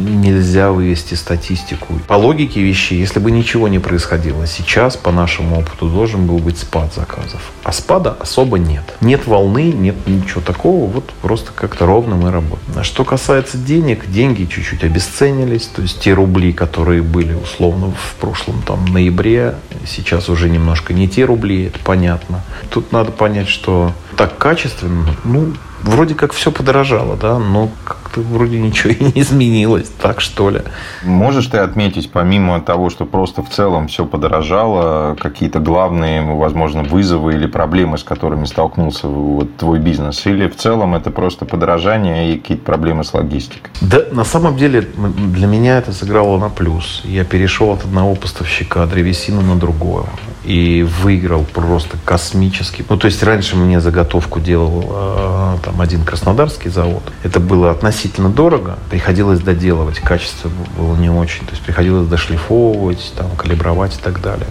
Нельзя 0.10 0.72
вывести 0.72 1.14
статистику. 1.14 2.00
По 2.08 2.16
логике 2.16 2.62
вещей, 2.62 3.00
если 3.00 3.20
бы 3.20 3.30
ничего 3.30 3.68
не 3.68 3.78
происходило, 3.78 4.48
сейчас, 4.48 4.98
по 4.98 5.12
нашему 5.12 5.60
опыту, 5.60 5.88
должен 5.88 6.26
был 6.26 6.40
быть 6.40 6.58
спад 6.58 6.94
заказов. 6.94 7.52
А 7.64 7.72
спада 7.72 8.18
особо 8.20 8.58
нет. 8.58 8.84
Нет 9.02 9.28
волны, 9.28 9.72
нет 9.72 9.96
ничего 10.08 10.42
такого, 10.42 10.90
вот 10.90 11.12
просто 11.22 11.52
как-то 11.54 11.86
ровно 11.86 12.16
мы 12.16 12.32
работаем. 12.32 12.74
А 12.76 12.84
что 12.84 13.06
касается 13.06 13.58
денег, 13.58 14.10
деньги 14.10 14.46
чуть-чуть 14.46 14.84
обесценились, 14.84 15.68
то 15.68 15.84
есть 15.84 16.00
те 16.00 16.14
рубли, 16.14 16.54
которые 16.54 17.04
были 17.04 17.34
условно 17.34 17.92
в 17.92 18.16
прошлом 18.16 18.64
там 18.64 18.86
ноябре, 18.86 19.56
сейчас 19.86 20.28
уже 20.30 20.50
немножко 20.50 20.94
не 20.94 21.08
те 21.08 21.26
рубли, 21.26 21.66
это 21.66 21.80
понятно. 21.84 22.44
Тут 22.72 22.92
надо 22.92 23.12
понять, 23.12 23.48
что 23.48 23.94
так 24.16 24.38
качественно, 24.38 25.06
ну, 25.24 25.54
вроде 25.84 26.16
как 26.16 26.34
все 26.34 26.52
подорожало, 26.52 27.16
да, 27.16 27.40
но 27.40 27.70
как-то 27.84 28.22
вроде 28.22 28.60
ничего 28.60 28.92
и 28.92 29.04
не 29.04 29.22
изменилось, 29.22 29.90
так 30.02 30.22
что 30.22 30.50
ли. 30.50 30.62
Можешь 31.04 31.48
ты 31.48 31.58
отметить, 31.58 32.12
помимо 32.12 32.60
того, 32.62 32.90
что 32.90 33.06
просто 33.06 33.44
в 33.44 33.50
целом 33.50 33.88
все 33.88 34.06
подорожало, 34.06 35.16
какие-то 35.16 35.60
главные, 35.60 36.22
возможно, 36.22 36.84
вызовы 36.84 37.34
или 37.34 37.46
проблемы, 37.46 37.98
с 37.98 38.04
которыми 38.04 38.46
столкнулся 38.46 39.08
вот 39.08 39.56
твой 39.58 39.80
бизнес? 39.80 40.26
Или 40.26 40.48
в 40.48 40.56
целом 40.56 40.96
это 40.96 41.12
просто 41.12 41.46
подорожание 41.46 42.34
и 42.34 42.40
какие-то 42.40 42.64
проблемы 42.64 43.04
с 43.04 43.14
логистикой? 43.14 43.72
Да, 43.82 44.02
на 44.12 44.24
самом 44.24 44.58
деле 44.58 44.82
для 44.82 45.48
меня 45.48 45.78
это 45.78 45.94
сыграло 45.94 46.38
на 46.38 46.50
плюс. 46.50 47.02
Я 47.06 47.24
перешел 47.24 47.72
от 47.72 47.84
одного 47.86 48.16
поставщика 48.16 48.86
древесины 48.86 49.42
на 49.42 49.56
другого 49.56 50.08
и 50.44 50.84
выиграл 51.04 51.44
просто 51.44 51.98
космически. 52.06 52.84
Ну, 52.90 52.98
то 52.98 53.06
есть 53.06 53.22
раньше 53.24 53.56
мне 53.56 53.80
заготовку 54.00 54.40
делал 54.40 54.86
э, 54.90 55.58
там 55.64 55.82
один 55.82 56.04
краснодарский 56.04 56.70
завод. 56.70 57.04
Это 57.24 57.40
было 57.40 57.72
относительно 57.72 58.30
дорого. 58.30 58.78
Приходилось 58.90 59.40
доделывать. 59.40 60.00
Качество 60.00 60.50
было 60.78 60.96
не 60.96 61.10
очень. 61.10 61.46
То 61.46 61.52
есть 61.52 61.62
приходилось 61.62 62.08
дошлифовывать, 62.08 63.14
там, 63.18 63.30
калибровать 63.36 63.98
и 63.98 64.00
так 64.02 64.22
далее. 64.22 64.48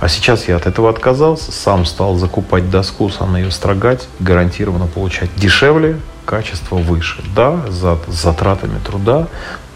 А 0.00 0.08
сейчас 0.08 0.48
я 0.48 0.56
от 0.56 0.66
этого 0.66 0.90
отказался. 0.90 1.52
Сам 1.52 1.86
стал 1.86 2.16
закупать 2.16 2.70
доску, 2.70 3.08
сам 3.08 3.36
ее 3.36 3.50
строгать. 3.50 4.08
Гарантированно 4.20 4.86
получать 4.86 5.30
дешевле, 5.36 5.98
качество 6.26 6.76
выше. 6.76 7.22
Да, 7.34 7.62
за 7.68 7.98
затратами 8.08 8.78
труда. 8.84 9.28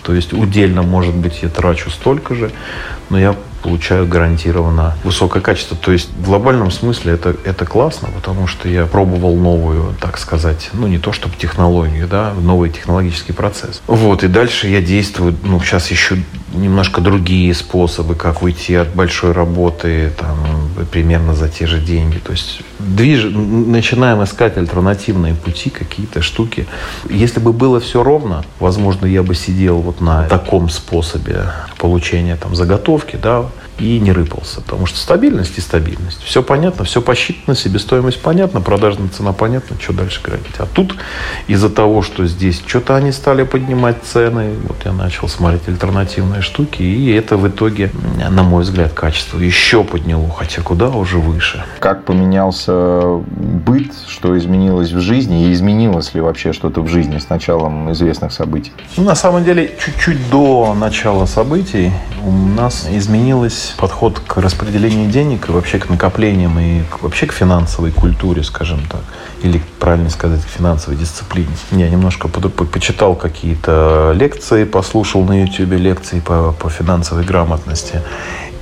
То 0.02 0.14
есть 0.14 0.32
удельно, 0.32 0.82
может 0.82 1.14
быть, 1.14 1.42
я 1.42 1.48
трачу 1.48 1.90
столько 1.90 2.34
же, 2.34 2.52
но 3.10 3.18
я 3.18 3.34
получаю 3.66 4.06
гарантированно 4.06 4.94
высокое 5.02 5.42
качество. 5.42 5.76
То 5.76 5.90
есть 5.90 6.08
в 6.10 6.26
глобальном 6.26 6.70
смысле 6.70 7.14
это, 7.14 7.34
это 7.44 7.66
классно, 7.66 8.08
потому 8.14 8.46
что 8.46 8.68
я 8.68 8.86
пробовал 8.86 9.34
новую, 9.34 9.94
так 10.00 10.18
сказать, 10.18 10.70
ну 10.72 10.86
не 10.86 10.98
то 10.98 11.12
чтобы 11.12 11.34
технологию, 11.36 12.06
да, 12.06 12.32
новый 12.32 12.70
технологический 12.70 13.32
процесс. 13.32 13.82
Вот, 13.88 14.22
и 14.22 14.28
дальше 14.28 14.68
я 14.68 14.80
действую, 14.80 15.34
ну 15.42 15.58
сейчас 15.60 15.90
еще 15.90 16.16
немножко 16.52 17.00
другие 17.00 17.52
способы, 17.54 18.14
как 18.14 18.42
уйти 18.42 18.74
от 18.74 18.94
большой 18.94 19.32
работы 19.32 20.12
там, 20.18 20.36
примерно 20.90 21.34
за 21.34 21.48
те 21.48 21.66
же 21.66 21.80
деньги. 21.80 22.18
То 22.18 22.32
есть 22.32 22.60
движ... 22.78 23.24
начинаем 23.24 24.22
искать 24.22 24.56
альтернативные 24.56 25.34
пути, 25.34 25.70
какие-то 25.70 26.22
штуки. 26.22 26.66
Если 27.10 27.40
бы 27.40 27.52
было 27.52 27.80
все 27.80 28.02
ровно, 28.02 28.44
возможно, 28.60 29.06
я 29.06 29.22
бы 29.22 29.34
сидел 29.34 29.78
вот 29.78 30.00
на 30.00 30.24
таком 30.24 30.68
способе 30.70 31.44
получения 31.78 32.36
там, 32.36 32.54
заготовки, 32.54 33.18
да, 33.20 33.46
и 33.78 33.98
не 33.98 34.12
рыпался. 34.12 34.60
Потому 34.60 34.86
что 34.86 34.98
стабильность 34.98 35.58
и 35.58 35.60
стабильность. 35.60 36.22
Все 36.22 36.42
понятно, 36.42 36.84
все 36.84 37.02
посчитано, 37.02 37.56
себестоимость 37.56 38.20
понятна, 38.20 38.60
продажная 38.60 39.08
цена 39.08 39.32
понятна, 39.32 39.76
что 39.80 39.92
дальше 39.92 40.20
градить. 40.22 40.56
А 40.58 40.66
тут 40.66 40.96
из-за 41.46 41.70
того, 41.70 42.02
что 42.02 42.26
здесь 42.26 42.62
что-то 42.66 42.96
они 42.96 43.12
стали 43.12 43.44
поднимать 43.44 43.96
цены, 44.04 44.54
вот 44.66 44.78
я 44.84 44.92
начал 44.92 45.28
смотреть 45.28 45.68
альтернативные 45.68 46.42
штуки, 46.42 46.82
и 46.82 47.10
это 47.12 47.36
в 47.36 47.48
итоге, 47.48 47.90
на 48.30 48.42
мой 48.42 48.62
взгляд, 48.62 48.92
качество 48.92 49.38
еще 49.38 49.84
подняло, 49.84 50.30
хотя 50.30 50.62
куда 50.62 50.88
уже 50.88 51.18
выше. 51.18 51.64
Как 51.78 52.04
поменялся 52.04 53.20
быт, 53.26 53.92
что 54.08 54.36
изменилось 54.38 54.92
в 54.92 55.00
жизни, 55.00 55.48
и 55.48 55.52
изменилось 55.52 56.14
ли 56.14 56.20
вообще 56.20 56.52
что-то 56.52 56.80
в 56.80 56.88
жизни 56.88 57.18
с 57.18 57.28
началом 57.28 57.92
известных 57.92 58.32
событий? 58.32 58.72
Ну, 58.96 59.04
на 59.04 59.14
самом 59.14 59.44
деле, 59.44 59.76
чуть-чуть 59.84 60.30
до 60.30 60.74
начала 60.74 61.26
событий 61.26 61.92
у 62.24 62.30
нас 62.30 62.86
изменилось 62.90 63.65
подход 63.76 64.20
к 64.20 64.36
распределению 64.38 65.10
денег 65.10 65.48
и 65.48 65.52
вообще 65.52 65.78
к 65.78 65.88
накоплениям 65.88 66.58
и 66.58 66.82
вообще 67.00 67.26
к 67.26 67.32
финансовой 67.32 67.90
культуре, 67.90 68.42
скажем 68.42 68.80
так, 68.86 69.02
или, 69.42 69.60
правильно 69.78 70.10
сказать, 70.10 70.44
к 70.44 70.48
финансовой 70.48 70.98
дисциплине. 70.98 71.48
Я 71.72 71.88
немножко 71.88 72.28
по 72.28 72.40
почитал 72.40 73.14
какие-то 73.16 74.12
лекции, 74.14 74.64
послушал 74.64 75.24
на 75.24 75.42
YouTube 75.42 75.72
лекции 75.72 76.20
по, 76.20 76.52
по 76.52 76.68
финансовой 76.70 77.24
грамотности. 77.24 78.02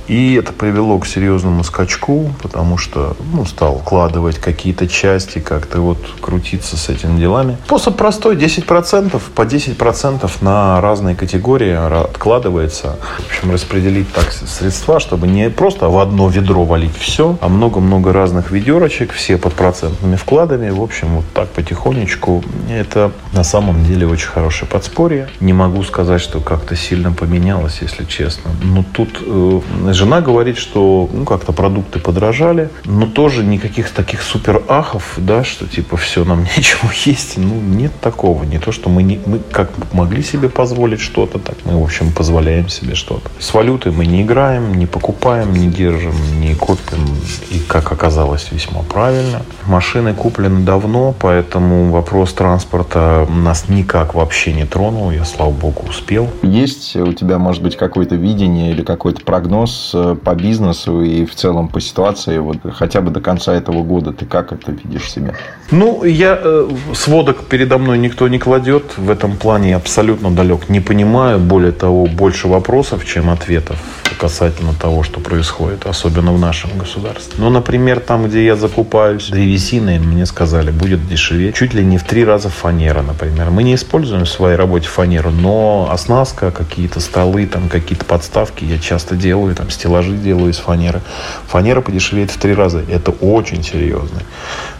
И 0.07 0.35
это 0.35 0.53
привело 0.53 0.99
к 0.99 1.07
серьезному 1.07 1.63
скачку, 1.63 2.31
потому 2.41 2.77
что 2.77 3.15
ну, 3.33 3.45
стал 3.45 3.79
вкладывать 3.79 4.37
какие-то 4.37 4.87
части, 4.87 5.39
как-то 5.39 5.81
вот 5.81 5.97
крутиться 6.21 6.77
с 6.77 6.89
этими 6.89 7.19
делами. 7.19 7.57
Способ 7.65 7.97
простой, 7.97 8.35
10%, 8.35 9.21
по 9.33 9.41
10% 9.41 10.31
на 10.41 10.81
разные 10.81 11.15
категории 11.15 11.73
откладывается. 11.73 12.97
В 13.19 13.27
общем, 13.27 13.51
распределить 13.51 14.11
так 14.13 14.31
средства, 14.31 14.99
чтобы 14.99 15.27
не 15.27 15.49
просто 15.49 15.89
в 15.89 15.97
одно 15.97 16.29
ведро 16.29 16.63
валить 16.63 16.95
все, 16.97 17.37
а 17.41 17.49
много-много 17.49 18.13
разных 18.13 18.51
ведерочек, 18.51 19.11
все 19.13 19.37
под 19.37 19.53
процентными 19.53 20.15
вкладами. 20.15 20.69
В 20.69 20.81
общем, 20.81 21.15
вот 21.15 21.25
так 21.33 21.49
потихонечку. 21.49 22.43
Это 22.69 23.11
на 23.33 23.43
самом 23.43 23.83
деле 23.85 24.07
очень 24.07 24.27
хорошее 24.27 24.69
подспорье. 24.69 25.29
Не 25.39 25.53
могу 25.53 25.83
сказать, 25.83 26.21
что 26.21 26.39
как-то 26.39 26.75
сильно 26.75 27.11
поменялось, 27.11 27.79
если 27.81 28.05
честно. 28.05 28.51
Но 28.61 28.83
тут 28.93 29.09
э, 29.25 29.61
Жена 29.95 30.19
говорит, 30.19 30.57
что 30.57 31.09
ну, 31.13 31.23
как-то 31.23 31.53
продукты 31.53 31.99
подорожали, 31.99 32.69
но 32.83 33.05
тоже 33.05 33.45
никаких 33.45 33.89
таких 33.91 34.23
супер 34.23 34.61
ахов, 34.67 35.13
да, 35.15 35.45
что 35.45 35.67
типа 35.67 35.95
все, 35.95 36.25
нам 36.25 36.43
нечего 36.57 36.91
есть. 37.05 37.37
Ну, 37.37 37.55
нет 37.61 37.93
такого. 38.01 38.43
Не 38.43 38.59
то, 38.59 38.73
что 38.73 38.89
мы, 38.89 39.03
не, 39.03 39.21
мы 39.25 39.39
как 39.39 39.71
могли 39.93 40.21
себе 40.21 40.49
позволить 40.49 40.99
что-то, 40.99 41.39
так 41.39 41.55
мы, 41.63 41.79
в 41.79 41.83
общем, 41.83 42.11
позволяем 42.11 42.67
себе 42.67 42.93
что-то. 42.93 43.29
С 43.39 43.53
валютой 43.53 43.93
мы 43.93 44.05
не 44.05 44.23
играем, 44.23 44.73
не 44.73 44.85
покупаем, 44.85 45.53
не 45.53 45.69
держим, 45.69 46.13
не 46.41 46.55
копим. 46.55 47.07
И, 47.49 47.59
как 47.59 47.93
оказалось, 47.93 48.51
весьма 48.51 48.81
правильно. 48.81 49.43
Машины 49.65 50.13
куплены 50.13 50.65
давно, 50.65 51.15
поэтому 51.17 51.89
вопрос 51.91 52.33
транспорта 52.33 53.25
нас 53.29 53.69
никак 53.69 54.13
вообще 54.13 54.51
не 54.51 54.65
тронул. 54.65 55.11
Я, 55.11 55.23
слава 55.23 55.51
богу, 55.51 55.85
успел. 55.87 56.29
Есть 56.43 56.97
у 56.97 57.13
тебя, 57.13 57.37
может 57.37 57.63
быть, 57.63 57.77
какое-то 57.77 58.15
видение 58.15 58.71
или 58.71 58.81
какой-то 58.81 59.21
прогноз 59.21 59.84
Э, 59.93 60.15
по 60.15 60.35
бизнесу 60.35 61.01
и 61.01 61.25
в 61.25 61.35
целом 61.35 61.67
по 61.67 61.81
ситуации, 61.81 62.37
вот 62.39 62.57
хотя 62.73 63.01
бы 63.01 63.11
до 63.11 63.21
конца 63.21 63.53
этого 63.53 63.83
года, 63.83 64.11
ты 64.11 64.25
как 64.25 64.51
это 64.51 64.71
видишь 64.71 65.11
себе? 65.11 65.33
Ну, 65.71 66.03
я 66.03 66.39
э, 66.41 66.69
сводок 66.93 67.45
передо 67.45 67.77
мной 67.77 67.97
никто 67.97 68.27
не 68.27 68.39
кладет. 68.39 68.97
В 68.97 69.09
этом 69.09 69.35
плане 69.37 69.69
я 69.69 69.77
абсолютно 69.77 70.31
далек. 70.31 70.69
Не 70.69 70.81
понимаю, 70.81 71.39
более 71.39 71.71
того, 71.71 72.05
больше 72.05 72.47
вопросов, 72.47 73.05
чем 73.05 73.29
ответов 73.29 74.04
касательно 74.15 74.73
того, 74.73 75.03
что 75.03 75.19
происходит, 75.19 75.85
особенно 75.85 76.33
в 76.33 76.39
нашем 76.39 76.77
государстве. 76.77 77.35
Ну, 77.37 77.49
например, 77.49 77.99
там, 77.99 78.27
где 78.27 78.45
я 78.45 78.55
закупаюсь 78.55 79.29
древесиной, 79.29 79.99
мне 79.99 80.25
сказали, 80.25 80.71
будет 80.71 81.07
дешевее. 81.07 81.53
Чуть 81.53 81.73
ли 81.73 81.83
не 81.83 81.97
в 81.97 82.03
три 82.03 82.25
раза 82.25 82.49
фанера, 82.49 83.01
например. 83.01 83.49
Мы 83.49 83.63
не 83.63 83.75
используем 83.75 84.25
в 84.25 84.29
своей 84.29 84.55
работе 84.55 84.87
фанеру, 84.87 85.31
но 85.31 85.89
оснастка, 85.91 86.51
какие-то 86.51 86.99
столы, 86.99 87.45
там 87.45 87.69
какие-то 87.69 88.05
подставки 88.05 88.63
я 88.63 88.77
часто 88.79 89.15
делаю, 89.15 89.55
там 89.55 89.69
стеллажи 89.69 90.15
делаю 90.17 90.51
из 90.51 90.57
фанеры. 90.57 91.01
Фанера 91.47 91.81
подешевеет 91.81 92.31
в 92.31 92.37
три 92.37 92.53
раза. 92.53 92.83
Это 92.89 93.11
очень 93.11 93.63
серьезный 93.63 94.23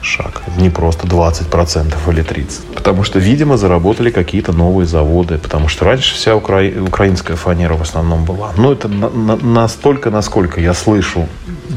шаг. 0.01 0.41
Не 0.57 0.69
просто 0.69 1.07
20% 1.07 1.93
или 2.11 2.23
30%. 2.23 2.75
Потому 2.75 3.03
что, 3.03 3.19
видимо, 3.19 3.57
заработали 3.57 4.11
какие-то 4.11 4.53
новые 4.53 4.85
заводы. 4.87 5.37
Потому 5.37 5.67
что 5.67 5.85
раньше 5.85 6.15
вся 6.15 6.35
укра... 6.35 6.61
украинская 6.79 7.37
фанера 7.37 7.75
в 7.75 7.81
основном 7.81 8.25
была. 8.25 8.51
Но 8.57 8.71
это 8.71 8.87
на, 9.25 9.35
на, 9.35 9.65
настолько, 9.65 10.11
насколько 10.11 10.61
я 10.61 10.73
слышу 10.73 11.27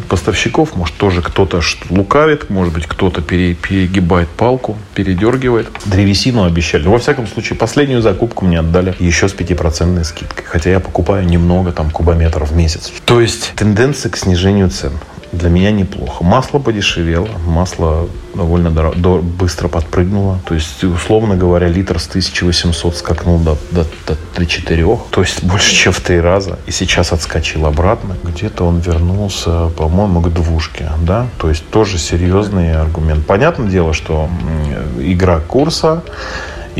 поставщиков, 0.08 0.76
может, 0.76 0.96
тоже 0.96 1.22
кто-то 1.22 1.60
лукавит, 1.90 2.50
может 2.50 2.72
быть, 2.72 2.86
кто-то 2.86 3.22
пере, 3.22 3.54
перегибает 3.54 4.28
палку, 4.28 4.76
передергивает. 4.94 5.68
Древесину 5.86 6.44
обещали. 6.44 6.84
Но, 6.84 6.92
во 6.92 6.98
всяком 6.98 7.26
случае, 7.26 7.58
последнюю 7.58 8.02
закупку 8.02 8.44
мне 8.44 8.60
отдали 8.60 8.94
еще 8.98 9.28
с 9.28 9.34
5% 9.34 10.04
скидкой. 10.04 10.44
Хотя 10.44 10.70
я 10.70 10.80
покупаю 10.80 11.26
немного, 11.26 11.72
там, 11.72 11.90
кубометров 11.90 12.50
в 12.50 12.56
месяц. 12.56 12.92
То 13.04 13.20
есть 13.20 13.52
тенденция 13.56 14.10
к 14.10 14.16
снижению 14.16 14.70
цен 14.70 14.92
для 15.32 15.50
меня 15.50 15.70
неплохо. 15.70 16.24
Масло 16.24 16.58
подешевело, 16.58 17.28
масло 17.46 18.08
довольно 18.34 18.68
дор- 18.68 19.20
быстро 19.22 19.68
подпрыгнуло. 19.68 20.38
То 20.46 20.54
есть, 20.54 20.82
условно 20.84 21.36
говоря, 21.36 21.68
литр 21.68 21.98
с 21.98 22.08
1800 22.08 22.96
скакнул 22.96 23.38
до, 23.38 23.56
до, 23.70 23.84
до, 24.06 24.16
до 24.36 24.46
4, 24.46 24.98
то 25.10 25.20
есть 25.20 25.42
больше, 25.44 25.74
чем 25.74 25.92
в 25.92 26.00
три 26.00 26.20
раза. 26.20 26.58
И 26.66 26.70
сейчас 26.70 27.12
отскочил 27.12 27.66
обратно. 27.66 28.16
Где-то 28.24 28.64
он 28.64 28.80
вернулся, 28.80 29.68
по-моему, 29.76 30.20
к 30.20 30.32
двушке. 30.32 30.90
Да? 31.02 31.26
То 31.38 31.48
есть 31.48 31.68
тоже 31.70 31.98
серьезный 31.98 32.74
аргумент. 32.74 33.26
Понятное 33.26 33.68
дело, 33.68 33.92
что 33.92 34.28
игра 34.98 35.40
курса 35.40 36.02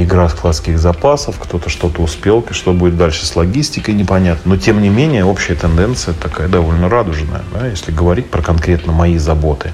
игра 0.03 0.29
складских 0.29 0.79
запасов, 0.79 1.39
кто-то 1.39 1.69
что-то 1.69 2.03
успел, 2.03 2.45
что 2.51 2.73
будет 2.73 2.97
дальше 2.97 3.27
с 3.27 3.35
логистикой, 3.35 3.95
непонятно. 3.95 4.55
Но, 4.55 4.57
тем 4.57 4.81
не 4.81 4.89
менее, 4.89 5.25
общая 5.25 5.55
тенденция 5.55 6.15
такая 6.15 6.49
довольно 6.49 6.89
радужная, 6.89 7.43
да, 7.53 7.67
если 7.67 7.91
говорить 7.91 8.31
про 8.31 8.43
конкретно 8.43 8.93
мои 8.93 9.19
заботы. 9.19 9.73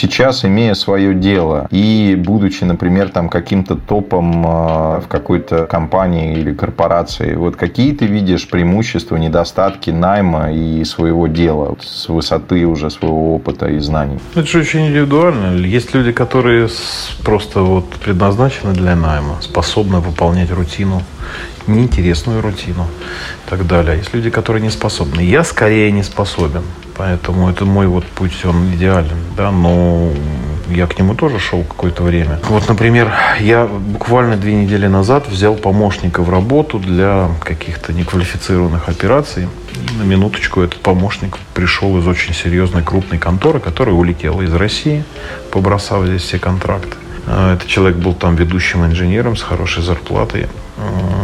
Сейчас, 0.00 0.44
имея 0.44 0.74
свое 0.74 1.14
дело 1.14 1.68
и 1.70 2.16
будучи, 2.18 2.64
например, 2.64 3.10
там 3.10 3.28
каким-то 3.28 3.76
топом 3.76 4.44
а, 4.46 5.00
в 5.00 5.08
какой-то 5.08 5.66
компании 5.66 6.38
или 6.38 6.54
корпорации, 6.54 7.34
вот 7.34 7.56
какие 7.56 7.94
ты 7.94 8.06
видишь 8.06 8.48
преимущества, 8.48 9.16
недостатки 9.16 9.90
найма 9.90 10.52
и 10.52 10.84
своего 10.84 11.26
дела 11.26 11.76
с 11.80 12.08
высоты 12.08 12.66
уже 12.66 12.90
своего 12.90 13.34
опыта 13.34 13.66
и 13.66 13.78
знаний? 13.78 14.18
Это 14.34 14.46
же 14.46 14.60
очень 14.60 14.88
индивидуально. 14.88 15.56
Есть 15.56 15.94
люди, 15.94 16.12
которые 16.12 16.68
просто 17.24 17.60
вот 17.60 17.90
предназначены 17.90 18.72
для 18.72 18.96
найма, 18.96 19.36
способны 19.40 20.00
выполнять 20.00 20.50
рутину, 20.50 21.02
неинтересную 21.66 22.40
рутину 22.40 22.86
и 23.46 23.50
так 23.50 23.66
далее. 23.66 23.98
Есть 23.98 24.14
люди, 24.14 24.30
которые 24.30 24.62
не 24.62 24.70
способны. 24.70 25.20
Я 25.20 25.44
скорее 25.44 25.92
не 25.92 26.02
способен. 26.02 26.62
Поэтому 27.00 27.48
это 27.48 27.64
мой 27.64 27.86
вот 27.86 28.04
путь, 28.04 28.44
он 28.44 28.74
идеален, 28.74 29.16
да, 29.34 29.50
но 29.50 30.10
я 30.68 30.86
к 30.86 30.98
нему 30.98 31.14
тоже 31.14 31.38
шел 31.38 31.64
какое-то 31.64 32.02
время. 32.02 32.38
Вот, 32.50 32.68
например, 32.68 33.10
я 33.40 33.64
буквально 33.66 34.36
две 34.36 34.52
недели 34.52 34.86
назад 34.86 35.26
взял 35.26 35.54
помощника 35.54 36.20
в 36.20 36.28
работу 36.28 36.78
для 36.78 37.30
каких-то 37.42 37.94
неквалифицированных 37.94 38.90
операций. 38.90 39.48
И 39.72 39.98
на 39.98 40.02
минуточку 40.02 40.60
этот 40.60 40.80
помощник 40.80 41.38
пришел 41.54 41.96
из 41.98 42.06
очень 42.06 42.34
серьезной 42.34 42.82
крупной 42.82 43.18
конторы, 43.18 43.60
которая 43.60 43.94
улетела 43.94 44.42
из 44.42 44.52
России, 44.52 45.02
побросав 45.52 46.04
здесь 46.04 46.20
все 46.20 46.38
контракты. 46.38 46.98
А, 47.26 47.54
этот 47.54 47.66
человек 47.66 47.96
был 47.96 48.12
там 48.12 48.36
ведущим 48.36 48.84
инженером 48.84 49.36
с 49.36 49.42
хорошей 49.42 49.82
зарплатой, 49.82 50.48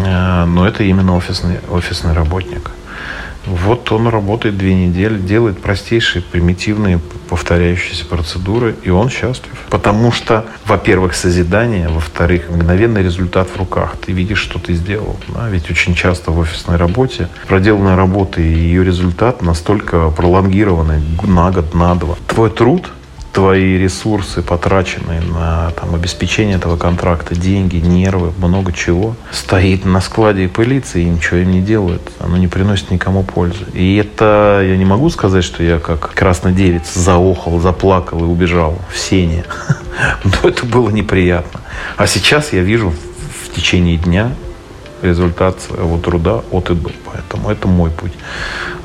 а, 0.06 0.46
но 0.46 0.66
это 0.66 0.84
именно 0.84 1.14
офисный, 1.14 1.58
офисный 1.70 2.14
работник. 2.14 2.70
Вот 3.46 3.92
он 3.92 4.08
работает 4.08 4.58
две 4.58 4.74
недели, 4.74 5.18
делает 5.18 5.60
простейшие, 5.60 6.22
примитивные, 6.22 6.98
повторяющиеся 7.28 8.04
процедуры, 8.06 8.74
и 8.82 8.90
он 8.90 9.08
счастлив. 9.08 9.52
Потому 9.70 10.12
что, 10.12 10.46
во-первых, 10.64 11.14
созидание, 11.14 11.88
во-вторых, 11.88 12.50
мгновенный 12.50 13.02
результат 13.02 13.48
в 13.48 13.56
руках. 13.56 13.96
Ты 14.04 14.12
видишь, 14.12 14.38
что 14.38 14.58
ты 14.58 14.74
сделал. 14.74 15.16
Да? 15.28 15.48
Ведь 15.48 15.70
очень 15.70 15.94
часто 15.94 16.30
в 16.30 16.38
офисной 16.38 16.76
работе 16.76 17.28
проделанная 17.46 17.96
работа 17.96 18.40
и 18.40 18.48
ее 18.48 18.84
результат 18.84 19.42
настолько 19.42 20.10
пролонгированный 20.10 21.00
на 21.22 21.50
год, 21.50 21.74
на 21.74 21.94
два. 21.94 22.16
Твой 22.26 22.50
труд 22.50 22.90
твои 23.36 23.76
ресурсы, 23.76 24.40
потраченные 24.40 25.20
на 25.20 25.70
там, 25.72 25.94
обеспечение 25.94 26.56
этого 26.56 26.78
контракта, 26.78 27.34
деньги, 27.34 27.76
нервы, 27.76 28.32
много 28.38 28.72
чего, 28.72 29.14
стоит 29.30 29.84
на 29.84 30.00
складе 30.00 30.44
и 30.44 30.48
пылится, 30.48 30.98
и 30.98 31.04
ничего 31.04 31.40
им 31.40 31.50
не 31.50 31.60
делает. 31.60 32.00
Оно 32.18 32.38
не 32.38 32.48
приносит 32.48 32.90
никому 32.90 33.24
пользы. 33.24 33.66
И 33.74 33.96
это, 33.96 34.62
я 34.66 34.74
не 34.78 34.86
могу 34.86 35.10
сказать, 35.10 35.44
что 35.44 35.62
я 35.62 35.78
как 35.78 36.14
красный 36.14 36.54
девиц 36.54 36.94
заохал, 36.94 37.60
заплакал 37.60 38.20
и 38.20 38.26
убежал 38.26 38.78
в 38.90 38.96
сене. 38.96 39.44
Но 40.24 40.48
это 40.48 40.64
было 40.64 40.88
неприятно. 40.88 41.60
А 41.98 42.06
сейчас 42.06 42.54
я 42.54 42.62
вижу 42.62 42.94
в 43.44 43.54
течение 43.54 43.98
дня 43.98 44.30
результат 45.02 45.60
своего 45.60 45.98
труда 45.98 46.40
от 46.50 46.70
и 46.70 46.74
до. 46.74 46.90
Поэтому 47.04 47.50
это 47.50 47.68
мой 47.68 47.90
путь. 47.90 48.12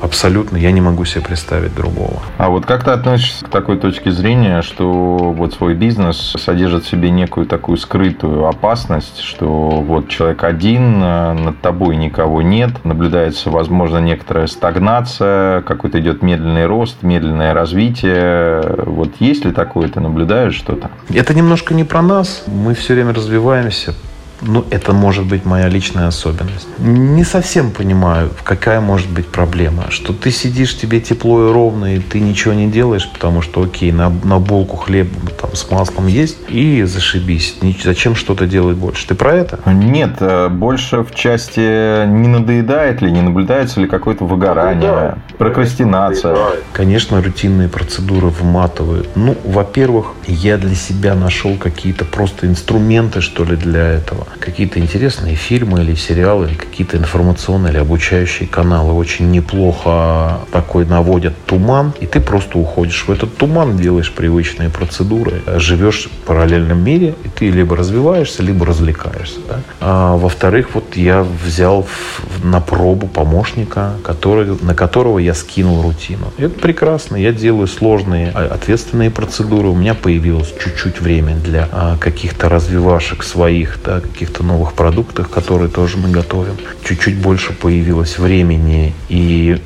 Абсолютно 0.00 0.56
я 0.56 0.72
не 0.72 0.80
могу 0.80 1.04
себе 1.04 1.22
представить 1.22 1.74
другого. 1.74 2.20
А 2.38 2.48
вот 2.48 2.66
как 2.66 2.84
ты 2.84 2.90
относишься 2.90 3.44
к 3.44 3.48
такой 3.48 3.78
точке 3.78 4.10
зрения, 4.10 4.62
что 4.62 4.88
вот 4.88 5.54
свой 5.54 5.74
бизнес 5.74 6.16
содержит 6.38 6.84
в 6.84 6.88
себе 6.88 7.10
некую 7.10 7.46
такую 7.46 7.78
скрытую 7.78 8.46
опасность, 8.46 9.20
что 9.20 9.46
вот 9.46 10.08
человек 10.08 10.44
один, 10.44 11.02
э, 11.02 11.32
над 11.34 11.60
тобой 11.60 11.96
никого 11.96 12.42
нет, 12.42 12.84
наблюдается, 12.84 13.50
возможно, 13.50 13.98
некоторая 13.98 14.46
стагнация, 14.46 15.62
какой-то 15.62 16.00
идет 16.00 16.22
медленный 16.22 16.66
рост, 16.66 17.02
медленное 17.02 17.54
развитие. 17.54 18.62
Вот 18.86 19.12
есть 19.20 19.44
ли 19.44 19.52
такое, 19.52 19.88
ты 19.88 20.00
наблюдаешь 20.00 20.54
что-то? 20.54 20.90
Это 21.10 21.34
немножко 21.34 21.74
не 21.74 21.84
про 21.84 22.02
нас. 22.02 22.44
Мы 22.46 22.74
все 22.74 22.94
время 22.94 23.14
развиваемся, 23.14 23.94
ну, 24.42 24.64
это 24.70 24.92
может 24.92 25.24
быть 25.24 25.44
моя 25.44 25.68
личная 25.68 26.08
особенность. 26.08 26.66
Не 26.78 27.24
совсем 27.24 27.70
понимаю, 27.70 28.30
какая 28.42 28.80
может 28.80 29.08
быть 29.08 29.26
проблема. 29.26 29.84
Что 29.90 30.12
ты 30.12 30.30
сидишь, 30.30 30.76
тебе 30.76 31.00
тепло 31.00 31.48
и 31.48 31.52
ровно, 31.52 31.96
и 31.96 31.98
ты 32.00 32.20
ничего 32.20 32.52
не 32.54 32.68
делаешь, 32.68 33.08
потому 33.12 33.42
что, 33.42 33.62
окей, 33.62 33.92
на, 33.92 34.10
на 34.24 34.38
булку 34.38 34.76
хлеба 34.76 35.10
там, 35.40 35.54
с 35.54 35.70
маслом 35.70 36.08
есть, 36.08 36.38
и 36.48 36.82
зашибись. 36.82 37.56
Зачем 37.82 38.16
что-то 38.16 38.46
делать 38.46 38.76
больше? 38.76 39.06
Ты 39.06 39.14
про 39.14 39.34
это? 39.34 39.60
Нет, 39.66 40.16
э, 40.20 40.48
больше 40.48 41.04
в 41.04 41.14
части 41.14 42.06
не 42.06 42.28
надоедает 42.28 43.00
ли, 43.00 43.12
не 43.12 43.22
наблюдается 43.22 43.80
ли 43.80 43.86
какое-то 43.86 44.24
выгорание, 44.24 44.90
ну, 44.90 44.96
да. 44.96 45.18
прокрастинация. 45.38 46.36
Конечно, 46.72 47.22
рутинные 47.22 47.68
процедуры 47.68 48.28
выматывают. 48.28 49.08
Ну, 49.14 49.36
во-первых, 49.44 50.14
я 50.26 50.58
для 50.58 50.74
себя 50.74 51.14
нашел 51.14 51.56
какие-то 51.56 52.04
просто 52.04 52.46
инструменты, 52.46 53.20
что 53.20 53.44
ли, 53.44 53.56
для 53.56 53.86
этого 53.86 54.26
какие-то 54.38 54.78
интересные 54.78 55.34
фильмы 55.34 55.82
или 55.82 55.94
сериалы, 55.94 56.48
или 56.48 56.54
какие-то 56.54 56.96
информационные 56.96 57.72
или 57.72 57.80
обучающие 57.80 58.48
каналы 58.48 58.92
очень 58.92 59.30
неплохо 59.30 60.40
такой 60.50 60.84
наводят 60.84 61.34
туман, 61.46 61.92
и 62.00 62.06
ты 62.06 62.20
просто 62.20 62.58
уходишь 62.58 63.04
в 63.06 63.10
этот 63.10 63.36
туман, 63.36 63.76
делаешь 63.76 64.12
привычные 64.12 64.68
процедуры, 64.68 65.42
живешь 65.56 66.06
в 66.06 66.26
параллельном 66.26 66.82
мире, 66.82 67.14
и 67.24 67.28
ты 67.28 67.50
либо 67.50 67.76
развиваешься, 67.76 68.42
либо 68.42 68.66
развлекаешься. 68.66 69.38
Да? 69.48 69.60
А, 69.80 70.16
во-вторых, 70.16 70.70
вот 70.74 70.96
я 70.96 71.22
взял 71.22 71.82
в, 71.82 72.44
на 72.44 72.60
пробу 72.60 73.06
помощника, 73.06 73.94
который, 74.04 74.56
на 74.60 74.74
которого 74.74 75.18
я 75.18 75.34
скинул 75.34 75.82
рутину. 75.82 76.32
Это 76.38 76.58
прекрасно. 76.58 77.16
Я 77.16 77.32
делаю 77.32 77.66
сложные, 77.66 78.32
а, 78.34 78.46
ответственные 78.52 79.10
процедуры. 79.10 79.68
У 79.68 79.74
меня 79.74 79.94
появилось 79.94 80.52
чуть-чуть 80.62 81.00
время 81.00 81.36
для 81.36 81.68
а, 81.70 81.96
каких-то 81.98 82.48
развивашек 82.48 83.22
своих, 83.22 83.78
да, 83.84 84.00
каких-то 84.22 84.44
новых 84.44 84.74
продуктах, 84.74 85.30
которые 85.30 85.68
тоже 85.68 85.96
мы 85.96 86.08
готовим. 86.10 86.56
Чуть-чуть 86.84 87.16
больше 87.16 87.52
появилось 87.52 88.18
времени 88.18 88.94
и 89.08 89.60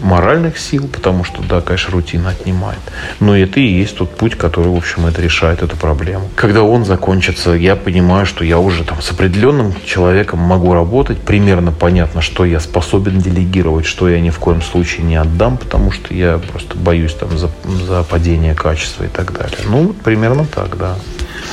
моральных 0.00 0.58
сил, 0.58 0.86
потому 0.86 1.24
что, 1.24 1.42
да, 1.42 1.60
конечно, 1.60 1.92
рутина 1.92 2.30
отнимает. 2.30 2.78
Но 3.18 3.36
это 3.36 3.58
и 3.58 3.66
есть 3.66 3.96
тот 3.96 4.16
путь, 4.16 4.36
который, 4.36 4.68
в 4.68 4.76
общем, 4.76 5.06
это 5.06 5.20
решает 5.20 5.62
эту 5.62 5.76
проблему. 5.76 6.28
Когда 6.36 6.62
он 6.62 6.84
закончится, 6.84 7.50
я 7.50 7.74
понимаю, 7.74 8.26
что 8.26 8.44
я 8.44 8.58
уже 8.58 8.84
там 8.84 9.02
с 9.02 9.10
определенным 9.10 9.74
человеком 9.84 10.38
могу 10.38 10.72
работать, 10.72 11.18
примерно 11.18 11.72
понятно, 11.72 12.22
что 12.22 12.44
я 12.44 12.60
способен 12.60 13.18
делегировать, 13.18 13.86
что 13.86 14.08
я 14.08 14.20
ни 14.20 14.30
в 14.30 14.38
коем 14.38 14.62
случае 14.62 15.04
не 15.06 15.16
отдам, 15.16 15.56
потому 15.56 15.90
что 15.90 16.14
я 16.14 16.38
просто 16.38 16.76
боюсь 16.76 17.14
там 17.14 17.36
за, 17.36 17.50
за 17.86 18.04
падение 18.04 18.54
качества 18.54 19.04
и 19.04 19.08
так 19.08 19.32
далее. 19.32 19.58
Ну, 19.68 19.94
примерно 20.04 20.44
так, 20.44 20.76
да. 20.78 20.96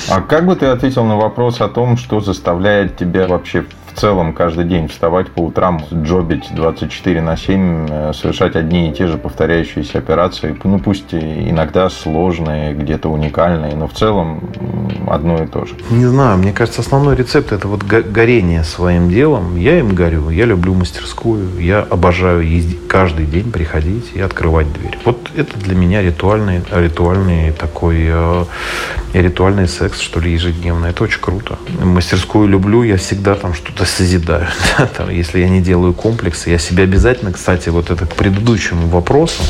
А 0.10 0.22
как 0.22 0.46
бы 0.46 0.56
ты 0.56 0.66
ответил 0.66 1.06
на 1.06 1.18
вопрос 1.18 1.62
о 1.62 1.70
том, 1.70 1.98
что 1.98 2.20
заставляет 2.20 2.98
тебя 2.98 3.28
вообще 3.28 3.66
в 3.94 4.00
целом 4.00 4.34
каждый 4.34 4.66
день 4.66 4.88
вставать 4.88 5.32
по 5.32 5.42
утрам, 5.42 5.82
джобить 5.94 6.50
24 6.54 7.22
на 7.22 7.38
7, 7.38 7.88
э, 7.90 8.14
совершать 8.14 8.56
одни 8.56 8.90
и 8.90 8.94
те 8.94 9.08
же 9.08 9.18
повторяющиеся 9.18 10.00
операции, 10.00 10.56
ну 10.64 10.80
пусть 10.80 11.14
иногда 11.14 11.90
сложные, 11.90 12.74
где-то 12.74 13.10
уникальные, 13.10 13.76
но 13.76 13.88
в 13.88 13.94
целом 13.94 14.42
одно 15.08 15.44
и 15.44 15.48
то 15.48 15.66
же. 15.66 15.76
Не 15.90 16.06
знаю, 16.06 16.38
мне 16.38 16.52
кажется, 16.52 16.82
основной 16.82 17.16
рецепт 17.16 17.52
это 17.52 17.68
вот 17.68 17.84
горение 17.84 18.64
своим 18.64 19.10
делом. 19.10 19.56
Я 19.58 19.80
им 19.80 19.94
горю, 19.94 20.30
я 20.30 20.46
люблю 20.46 20.74
мастерскую, 20.74 21.60
я 21.60 21.80
обожаю 21.80 22.42
ездить, 22.42 22.88
каждый 22.88 23.26
день 23.26 23.52
приходить 23.52 24.12
и 24.14 24.22
открывать 24.22 24.72
дверь. 24.74 24.98
Вот 25.06 25.30
это 25.36 25.58
для 25.60 25.76
меня 25.76 26.02
ритуальный, 26.02 26.62
ритуальный 26.72 27.52
такой, 27.52 28.06
э, 28.08 28.46
ритуальный 29.14 29.68
секс, 29.68 30.00
что 30.00 30.20
ли, 30.20 30.32
ежедневно. 30.32 30.88
Это 30.88 31.04
очень 31.04 31.22
круто. 31.22 31.58
Мастерскую 31.82 32.48
люблю, 32.48 32.84
я 32.84 32.98
всегда 32.98 33.36
там 33.36 33.54
что-то 33.54 33.83
что 33.86 33.98
созидаю. 33.98 34.48
Да, 34.78 34.88
там, 34.88 35.10
если 35.10 35.40
я 35.40 35.50
не 35.50 35.62
делаю 35.62 35.94
комплексы, 35.94 36.50
я 36.50 36.58
себе 36.58 36.84
обязательно, 36.84 37.32
кстати, 37.32 37.70
вот 37.70 37.92
это 37.92 38.06
к 38.06 38.16
предыдущему 38.16 38.88
вопросу, 38.88 39.44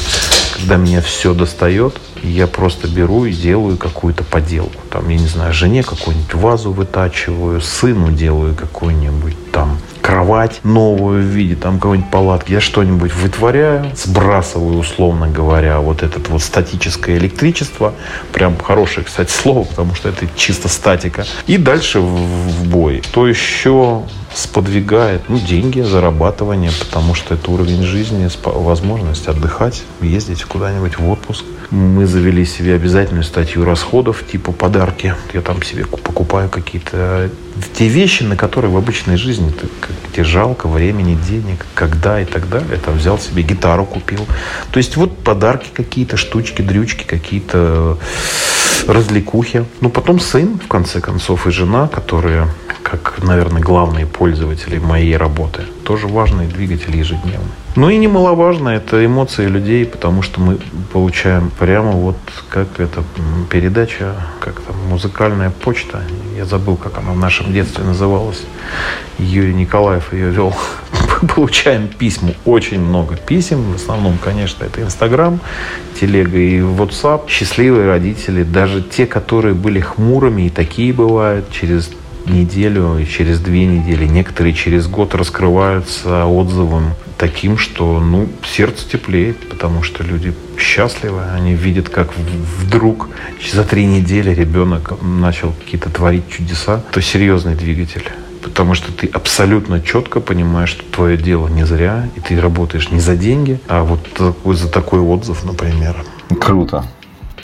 когда 0.58 0.76
меня 0.76 1.02
все 1.02 1.34
достает, 1.34 1.96
я 2.22 2.48
просто 2.48 2.88
беру 2.88 3.26
и 3.26 3.32
делаю 3.32 3.78
какую-то 3.78 4.24
поделку. 4.24 4.82
Там, 4.90 5.08
я 5.10 5.18
не 5.18 5.28
знаю, 5.28 5.54
жене 5.54 5.84
какую-нибудь 5.84 6.34
вазу 6.34 6.72
вытачиваю, 6.72 7.62
сыну 7.62 8.12
делаю 8.12 8.54
какую-нибудь 8.54 9.52
там 9.52 9.78
кровать 10.04 10.60
новую 10.66 11.24
в 11.24 11.26
виде 11.26 11.56
там 11.56 11.80
какой-нибудь 11.80 12.12
палатки. 12.12 12.52
Я 12.52 12.60
что-нибудь 12.60 13.14
вытворяю, 13.14 13.90
сбрасываю, 13.96 14.78
условно 14.78 15.30
говоря, 15.30 15.80
вот 15.80 16.04
этот 16.04 16.28
вот 16.28 16.44
статическое 16.44 17.18
электричество. 17.18 17.94
Прям 18.34 18.58
хорошее, 18.58 19.06
кстати, 19.06 19.32
слово, 19.42 19.64
потому 19.64 19.96
что 19.96 20.10
это 20.10 20.28
чисто 20.36 20.68
статика. 20.68 21.26
И 21.48 21.58
дальше 21.58 22.02
в, 22.02 22.06
в 22.06 22.68
бой. 22.68 23.02
То 23.14 23.26
еще 23.26 24.04
сподвигает 24.36 25.22
ну, 25.30 25.40
деньги, 25.40 25.80
зарабатывание, 25.80 26.72
потому 26.78 27.16
что 27.16 27.36
это 27.36 27.50
уровень 27.50 27.84
жизни, 27.84 28.30
возможность 28.44 29.28
отдыхать, 29.28 29.84
ездить 30.02 30.44
куда-нибудь 30.44 30.98
в 30.98 31.10
отпуск. 31.10 31.46
Мы 31.74 32.06
завели 32.06 32.46
себе 32.46 32.76
обязательную 32.76 33.24
статью 33.24 33.66
расходов, 33.66 34.24
типа 34.32 34.52
подарки. 34.52 35.16
Я 35.34 35.42
там 35.42 35.64
себе 35.64 35.88
покупаю 35.88 36.48
какие-то 36.48 37.32
те 37.74 37.88
вещи, 37.88 38.22
на 38.22 38.36
которые 38.36 38.70
в 38.70 38.78
обычной 38.78 39.18
жизни 39.18 39.50
ты, 39.50 39.68
тебе 40.14 40.24
жалко 40.24 40.68
времени, 40.68 41.18
денег, 41.28 41.66
когда 41.74 42.22
и 42.22 42.26
так 42.26 42.48
далее. 42.48 42.78
Там 42.78 42.98
взял 42.98 43.18
себе 43.18 43.42
гитару, 43.42 43.86
купил. 43.86 44.28
То 44.72 44.78
есть 44.78 44.98
вот 44.98 45.18
подарки 45.24 45.70
какие-то, 45.74 46.16
штучки, 46.16 46.62
дрючки, 46.62 47.06
какие-то 47.06 47.98
развлекухи. 48.88 49.66
Ну, 49.82 49.90
потом 49.90 50.20
сын, 50.20 50.60
в 50.64 50.68
конце 50.68 51.02
концов, 51.02 51.48
и 51.48 51.52
жена, 51.52 51.88
которые, 51.88 52.50
как, 52.84 53.24
наверное, 53.24 53.62
главные 53.62 54.06
пользователи 54.06 54.78
моей 54.78 55.18
работы, 55.18 55.64
тоже 55.84 56.08
важные 56.08 56.48
двигатели 56.48 56.98
ежедневно. 56.98 57.48
Ну 57.76 57.90
и 57.90 57.98
немаловажно, 57.98 58.70
это 58.70 59.04
эмоции 59.04 59.48
людей, 59.48 59.84
потому 59.86 60.22
что 60.22 60.40
мы 60.40 60.60
получаем 60.92 61.50
прямо 61.58 61.92
вот 61.92 62.18
как 62.50 62.80
это 62.80 63.04
передача, 63.50 64.14
как 64.40 64.60
там 64.62 64.76
музыкальная 64.90 65.50
почта. 65.50 66.04
Я 66.38 66.46
забыл, 66.46 66.76
как 66.76 67.00
она 67.00 67.14
в 67.14 67.18
нашем 67.18 67.52
детстве 67.52 67.84
называлась. 67.84 68.44
Юрий 69.18 69.56
Николаев 69.56 70.14
ее 70.14 70.30
вел. 70.30 70.54
Получаем 71.36 71.88
письма, 71.88 72.34
очень 72.46 72.80
много 72.80 73.16
писем. 73.16 73.72
В 73.72 73.76
основном, 73.76 74.20
конечно, 74.24 74.66
это 74.66 74.84
Инстаграм, 74.84 75.40
телега 76.00 76.38
и 76.38 76.60
WhatsApp. 76.60 77.28
Счастливые 77.28 77.88
родители, 77.88 78.44
даже 78.44 78.84
те, 78.84 79.08
которые 79.08 79.56
были 79.56 79.80
хмурыми, 79.80 80.44
и 80.44 80.50
такие 80.52 80.94
бывают, 80.94 81.50
через 81.52 81.90
неделю, 82.26 83.06
через 83.06 83.40
две 83.40 83.66
недели, 83.66 84.06
некоторые 84.06 84.54
через 84.54 84.88
год 84.88 85.16
раскрываются 85.16 86.26
отзывом 86.26 86.94
таким, 87.18 87.58
что 87.58 88.00
ну, 88.00 88.28
сердце 88.44 88.90
теплеет, 88.90 89.50
потому 89.50 89.84
что 89.84 90.04
люди 90.04 90.34
счастливы, 90.58 91.22
они 91.34 91.54
видят, 91.54 91.90
как 91.90 92.14
вдруг 92.18 93.10
за 93.52 93.64
три 93.64 93.86
недели 93.86 94.34
ребенок 94.34 95.02
начал 95.02 95.54
какие-то 95.54 95.90
творить 95.90 96.30
чудеса, 96.30 96.84
то 96.92 97.02
серьезный 97.02 97.56
двигатель. 97.56 98.04
Потому 98.42 98.74
что 98.74 98.92
ты 98.92 99.08
абсолютно 99.08 99.82
четко 99.82 100.20
понимаешь, 100.20 100.70
что 100.70 100.84
твое 100.84 101.18
дело 101.18 101.48
не 101.48 101.66
зря, 101.66 102.10
и 102.16 102.20
ты 102.20 102.40
работаешь 102.40 102.92
не 102.92 103.00
за 103.00 103.16
деньги, 103.16 103.60
а 103.70 103.84
вот 103.84 104.56
за 104.58 104.70
такой 104.70 105.00
отзыв, 105.00 105.46
например. 105.46 105.96
Круто. 106.42 106.86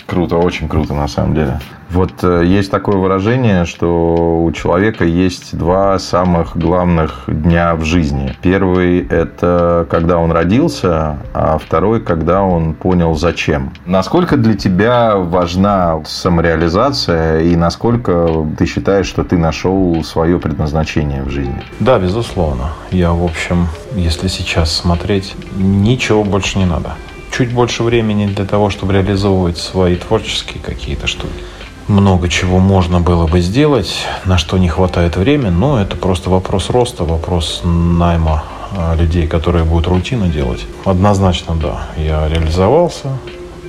Круто, 0.10 0.38
очень 0.38 0.68
круто 0.68 0.94
на 0.94 1.08
самом 1.08 1.36
деле. 1.36 1.60
Вот 1.92 2.24
э, 2.24 2.44
есть 2.46 2.70
такое 2.70 2.98
выражение, 2.98 3.66
что 3.66 4.44
у 4.44 4.52
человека 4.52 5.06
есть 5.06 5.58
два 5.58 5.98
самых 5.98 6.56
главных 6.56 7.24
дня 7.28 7.76
в 7.76 7.84
жизни. 7.84 8.36
Первый– 8.42 9.00
это 9.10 9.88
когда 9.90 10.18
он 10.18 10.32
родился, 10.32 11.18
а 11.34 11.58
второй– 11.58 12.02
когда 12.04 12.44
он 12.44 12.74
понял, 12.74 13.16
зачем. 13.16 13.72
Насколько 13.86 14.38
для 14.38 14.54
тебя 14.54 15.16
важна 15.18 16.02
самореализация 16.06 17.42
и 17.42 17.56
насколько 17.56 18.46
ты 18.58 18.66
считаешь, 18.68 19.08
что 19.08 19.24
ты 19.24 19.38
нашел 19.38 20.04
свое 20.04 20.40
предназначение 20.40 21.24
в 21.24 21.30
жизни? 21.30 21.64
Да, 21.80 21.98
безусловно. 21.98 22.72
Я, 22.92 23.14
в 23.14 23.24
общем, 23.24 23.68
если 23.96 24.28
сейчас 24.28 24.76
смотреть, 24.76 25.36
ничего 25.56 26.24
больше 26.24 26.60
не 26.60 26.66
надо. 26.66 26.94
Чуть 27.32 27.54
больше 27.54 27.84
времени 27.84 28.28
для 28.28 28.46
того, 28.46 28.70
чтобы 28.70 28.94
реализовывать 28.94 29.58
свои 29.58 29.96
творческие 29.96 30.62
какие-то 30.62 31.08
штуки 31.08 31.44
много 31.90 32.30
чего 32.30 32.60
можно 32.60 33.02
было 33.02 33.28
бы 33.28 33.42
сделать, 33.42 34.06
на 34.26 34.38
что 34.38 34.58
не 34.58 34.70
хватает 34.70 35.18
времени, 35.18 35.50
но 35.50 35.82
это 35.82 35.98
просто 35.98 36.30
вопрос 36.30 36.70
роста, 36.70 37.04
вопрос 37.04 37.62
найма 37.64 38.44
а, 38.78 38.96
людей, 38.96 39.28
которые 39.28 39.66
будут 39.66 39.88
рутину 39.88 40.28
делать. 40.28 40.66
Однозначно, 40.86 41.56
да, 41.56 41.88
я 41.98 42.28
реализовался 42.30 43.18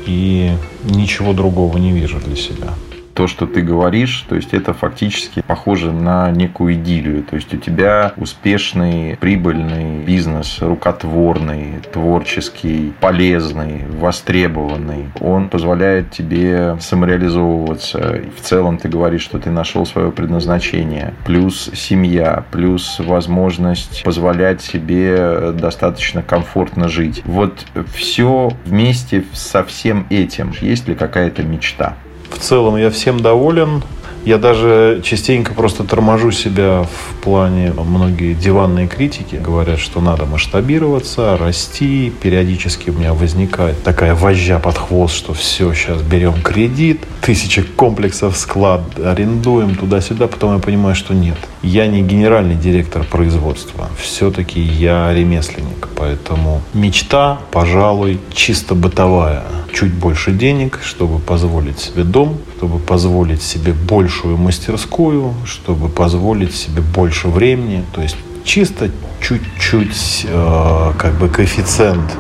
и 0.06 0.52
ничего 0.84 1.32
другого 1.32 1.78
не 1.78 1.92
вижу 1.92 2.18
для 2.18 2.36
себя 2.36 2.68
то, 3.14 3.26
что 3.26 3.46
ты 3.46 3.61
говоришь, 3.62 4.24
то 4.28 4.36
есть 4.36 4.54
это 4.54 4.72
фактически 4.72 5.42
похоже 5.46 5.92
на 5.92 6.30
некую 6.30 6.74
идиллию. 6.74 7.22
То 7.22 7.36
есть 7.36 7.52
у 7.54 7.56
тебя 7.56 8.12
успешный, 8.16 9.16
прибыльный 9.20 10.04
бизнес, 10.04 10.58
рукотворный, 10.61 11.80
творческий, 11.92 12.92
полезный, 13.00 13.84
востребованный. 13.86 15.06
Он 15.20 15.48
позволяет 15.48 16.11
тебе 16.11 16.76
самореализовываться. 16.80 18.22
В 18.36 18.40
целом 18.40 18.78
ты 18.78 18.88
говоришь, 18.88 19.22
что 19.22 19.38
ты 19.38 19.50
нашел 19.50 19.86
свое 19.86 20.11
предназначение. 20.12 21.14
Плюс 21.24 21.70
семья, 21.74 22.44
плюс 22.50 22.98
возможность 22.98 24.02
позволять 24.04 24.62
себе 24.62 25.52
достаточно 25.52 26.22
комфортно 26.22 26.88
жить. 26.88 27.22
Вот 27.24 27.66
все 27.94 28.50
вместе 28.64 29.24
со 29.32 29.64
всем 29.64 30.06
этим. 30.11 30.52
Есть 30.61 30.88
ли 30.88 30.94
какая-то 30.94 31.42
мечта? 31.42 31.96
В 32.31 32.39
целом 32.39 32.76
я 32.76 32.91
всем 32.91 33.20
доволен. 33.20 33.83
Я 34.25 34.39
даже 34.39 35.01
частенько 35.03 35.55
просто 35.55 35.85
торможу 35.85 36.31
себя 36.31 36.83
в 36.83 37.23
плане, 37.23 37.73
многие 37.73 38.35
диванные 38.35 38.87
критики 38.87 39.37
говорят, 39.37 39.79
что 39.79 40.01
надо 40.01 40.27
масштабироваться, 40.27 41.39
расти. 41.39 42.12
Периодически 42.23 42.91
у 42.91 42.93
меня 42.93 43.14
возникает 43.14 43.83
такая 43.83 44.14
вожжа 44.14 44.59
под 44.59 44.77
хвост, 44.77 45.14
что 45.14 45.33
все, 45.33 45.73
сейчас 45.73 46.03
берем 46.03 46.43
кредит, 46.43 47.01
тысячи 47.23 47.62
комплексов 47.62 48.37
склад, 48.37 48.83
арендуем 49.03 49.75
туда-сюда. 49.75 50.27
Потом 50.27 50.55
я 50.55 50.61
понимаю, 50.61 50.95
что 50.95 51.14
нет. 51.14 51.39
Я 51.62 51.87
не 51.87 52.03
генеральный 52.03 52.57
директор 52.57 53.05
производства. 53.05 53.89
Все-таки 53.99 54.61
я 54.61 55.12
ремесленник. 55.14 55.89
Поэтому 55.97 56.61
мечта, 56.75 57.41
пожалуй, 57.51 58.18
чисто 58.33 58.75
бытовая 58.75 59.45
чуть 59.73 59.93
больше 59.95 60.33
денег, 60.33 60.81
чтобы 60.83 61.18
позволить 61.18 61.79
себе 61.79 62.05
дом, 62.05 62.39
чтобы 62.57 62.79
позволить 62.79 63.43
себе 63.43 63.73
большую 64.11 64.38
мастерскую, 64.38 65.34
чтобы 65.44 65.88
позволить 65.88 66.52
себе 66.52 66.82
больше 66.82 67.28
времени. 67.28 67.84
То 67.94 68.02
есть 68.02 68.16
чисто 68.42 68.90
чуть-чуть 69.22 70.26
э, 70.28 70.92
как 70.98 71.14
бы 71.14 71.28
коэффициент, 71.28 72.11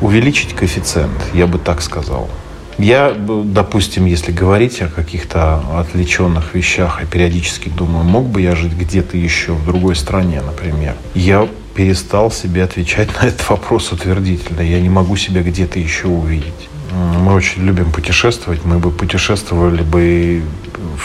увеличить 0.00 0.54
коэффициент, 0.54 1.12
я 1.34 1.46
бы 1.46 1.58
так 1.58 1.82
сказал. 1.82 2.30
Я, 2.78 3.14
допустим, 3.14 4.06
если 4.06 4.32
говорить 4.32 4.80
о 4.80 4.88
каких-то 4.88 5.62
отвлеченных 5.78 6.54
вещах, 6.54 7.02
и 7.02 7.06
периодически 7.06 7.68
думаю, 7.68 8.04
мог 8.04 8.24
бы 8.24 8.40
я 8.40 8.56
жить 8.56 8.72
где-то 8.72 9.18
еще, 9.18 9.52
в 9.52 9.66
другой 9.66 9.94
стране, 9.94 10.40
например. 10.40 10.94
Я 11.14 11.46
перестал 11.74 12.30
себе 12.30 12.64
отвечать 12.64 13.10
на 13.20 13.26
этот 13.26 13.46
вопрос 13.50 13.92
утвердительно. 13.92 14.62
Я 14.62 14.80
не 14.80 14.88
могу 14.88 15.16
себя 15.16 15.42
где-то 15.42 15.78
еще 15.78 16.06
увидеть. 16.06 16.70
Мы 16.92 17.34
очень 17.34 17.64
любим 17.64 17.90
путешествовать. 17.90 18.64
Мы 18.64 18.78
бы 18.78 18.90
путешествовали 18.90 19.82
бы 19.82 20.42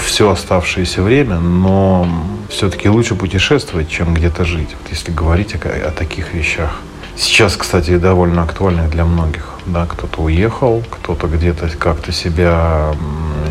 все 0.06 0.30
оставшееся 0.30 1.02
время, 1.02 1.40
но 1.40 2.08
все-таки 2.50 2.90
лучше 2.90 3.16
путешествовать, 3.16 3.90
чем 3.90 4.14
где-то 4.14 4.46
жить, 4.46 4.70
вот 4.80 4.90
если 4.92 5.12
говорить 5.12 5.56
о, 5.56 5.88
о 5.88 5.92
таких 5.92 6.34
вещах. 6.34 6.82
Сейчас, 7.16 7.56
кстати, 7.58 7.98
довольно 7.98 8.44
актуально 8.44 8.88
для 8.88 9.06
многих. 9.06 9.50
Да, 9.66 9.86
кто-то 9.86 10.22
уехал, 10.22 10.84
кто-то 10.90 11.28
где-то 11.28 11.70
как-то 11.78 12.12
себя 12.12 12.94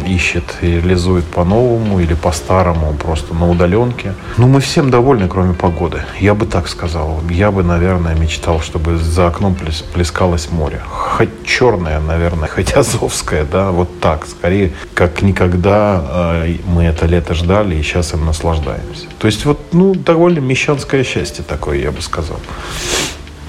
ищет 0.06 0.44
и 0.62 0.66
реализует 0.66 1.24
по-новому 1.24 2.00
или 2.00 2.14
по-старому, 2.14 2.94
просто 2.94 3.34
на 3.34 3.50
удаленке. 3.50 4.14
Ну, 4.36 4.46
мы 4.46 4.60
всем 4.60 4.90
довольны, 4.90 5.28
кроме 5.28 5.54
погоды. 5.54 6.02
Я 6.20 6.34
бы 6.34 6.46
так 6.46 6.68
сказал. 6.68 7.20
Я 7.30 7.50
бы, 7.50 7.62
наверное, 7.62 8.14
мечтал, 8.14 8.60
чтобы 8.60 8.96
за 8.96 9.26
окном 9.26 9.56
плескалось 9.94 10.50
море. 10.50 10.80
Хоть 10.88 11.44
черное, 11.44 12.00
наверное, 12.00 12.48
хоть 12.54 12.72
азовское, 12.72 13.44
да, 13.44 13.70
вот 13.70 14.00
так. 14.00 14.26
Скорее, 14.26 14.72
как 14.94 15.22
никогда 15.22 16.42
э, 16.44 16.56
мы 16.66 16.84
это 16.84 17.06
лето 17.06 17.34
ждали 17.34 17.74
и 17.74 17.82
сейчас 17.82 18.14
им 18.14 18.24
наслаждаемся. 18.26 19.06
То 19.18 19.26
есть 19.26 19.44
вот, 19.44 19.60
ну, 19.72 19.94
довольно 19.94 20.40
мещанское 20.40 21.04
счастье 21.04 21.44
такое, 21.46 21.78
я 21.78 21.90
бы 21.90 22.00
сказал. 22.02 22.38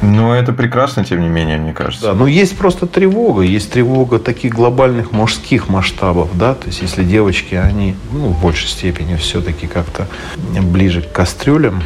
Ну, 0.01 0.31
это 0.31 0.53
прекрасно, 0.53 1.03
тем 1.03 1.21
не 1.21 1.27
менее, 1.27 1.57
мне 1.57 1.73
кажется. 1.73 2.07
Да, 2.07 2.13
но 2.13 2.27
есть 2.27 2.57
просто 2.57 2.85
тревога. 2.85 3.41
Есть 3.41 3.71
тревога 3.71 4.19
таких 4.19 4.53
глобальных 4.53 5.11
мужских 5.11 5.69
масштабов, 5.69 6.29
да. 6.37 6.53
То 6.53 6.67
есть, 6.67 6.81
если 6.81 7.03
девочки, 7.03 7.55
они, 7.55 7.95
ну, 8.11 8.29
в 8.29 8.41
большей 8.41 8.67
степени 8.67 9.15
все-таки 9.15 9.67
как-то 9.67 10.07
ближе 10.61 11.01
к 11.01 11.11
кастрюлям 11.11 11.81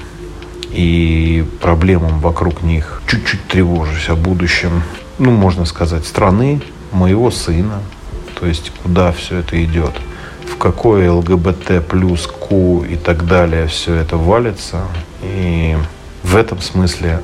и 0.71 1.45
проблемам 1.61 2.19
вокруг 2.19 2.63
них, 2.63 3.01
чуть-чуть 3.07 3.47
тревожусь 3.47 4.09
о 4.09 4.15
будущем, 4.15 4.83
ну, 5.17 5.31
можно 5.31 5.65
сказать, 5.65 6.05
страны, 6.05 6.61
моего 6.91 7.31
сына. 7.31 7.79
То 8.39 8.45
есть, 8.45 8.71
куда 8.83 9.11
все 9.13 9.37
это 9.37 9.63
идет 9.63 9.93
в 10.51 10.57
какое 10.57 11.11
ЛГБТ 11.11 11.85
плюс 11.87 12.27
Q 12.27 12.83
и 12.89 12.95
так 12.95 13.25
далее 13.25 13.67
все 13.67 13.95
это 13.95 14.17
валится. 14.17 14.81
И 15.23 15.77
в 16.23 16.35
этом 16.35 16.61
смысле 16.61 17.21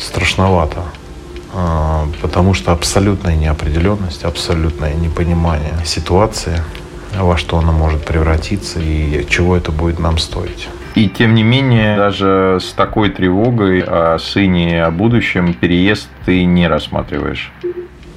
страшновато, 0.00 0.82
а, 1.54 2.08
потому 2.22 2.54
что 2.54 2.72
абсолютная 2.72 3.36
неопределенность, 3.36 4.24
абсолютное 4.24 4.94
непонимание 4.94 5.74
ситуации, 5.84 6.62
во 7.16 7.36
что 7.36 7.58
она 7.58 7.72
может 7.72 8.04
превратиться 8.04 8.80
и 8.80 9.26
чего 9.28 9.56
это 9.56 9.72
будет 9.72 9.98
нам 9.98 10.18
стоить. 10.18 10.68
И 10.94 11.08
тем 11.08 11.34
не 11.34 11.44
менее, 11.44 11.96
даже 11.96 12.58
с 12.60 12.72
такой 12.72 13.10
тревогой 13.10 13.80
о 13.80 14.18
сыне, 14.18 14.84
о 14.84 14.90
будущем 14.90 15.54
переезд 15.54 16.08
ты 16.24 16.44
не 16.44 16.66
рассматриваешь? 16.66 17.52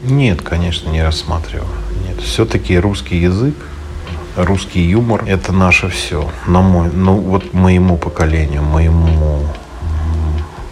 Нет, 0.04 0.42
конечно, 0.42 0.90
не 0.90 1.04
рассматриваю. 1.04 1.68
Нет, 2.08 2.20
все-таки 2.22 2.78
русский 2.78 3.18
язык, 3.18 3.56
русский 4.36 4.82
юмор– 4.82 5.24
это 5.28 5.54
наше 5.54 5.90
все. 5.90 6.30
На 6.48 6.62
мой, 6.62 6.90
ну 6.92 7.16
вот 7.16 7.54
моему 7.54 7.98
поколению, 7.98 8.64
моему, 8.64 9.46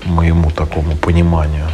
моему 0.05 0.51
такому 0.51 0.95
пониманию. 0.95 1.67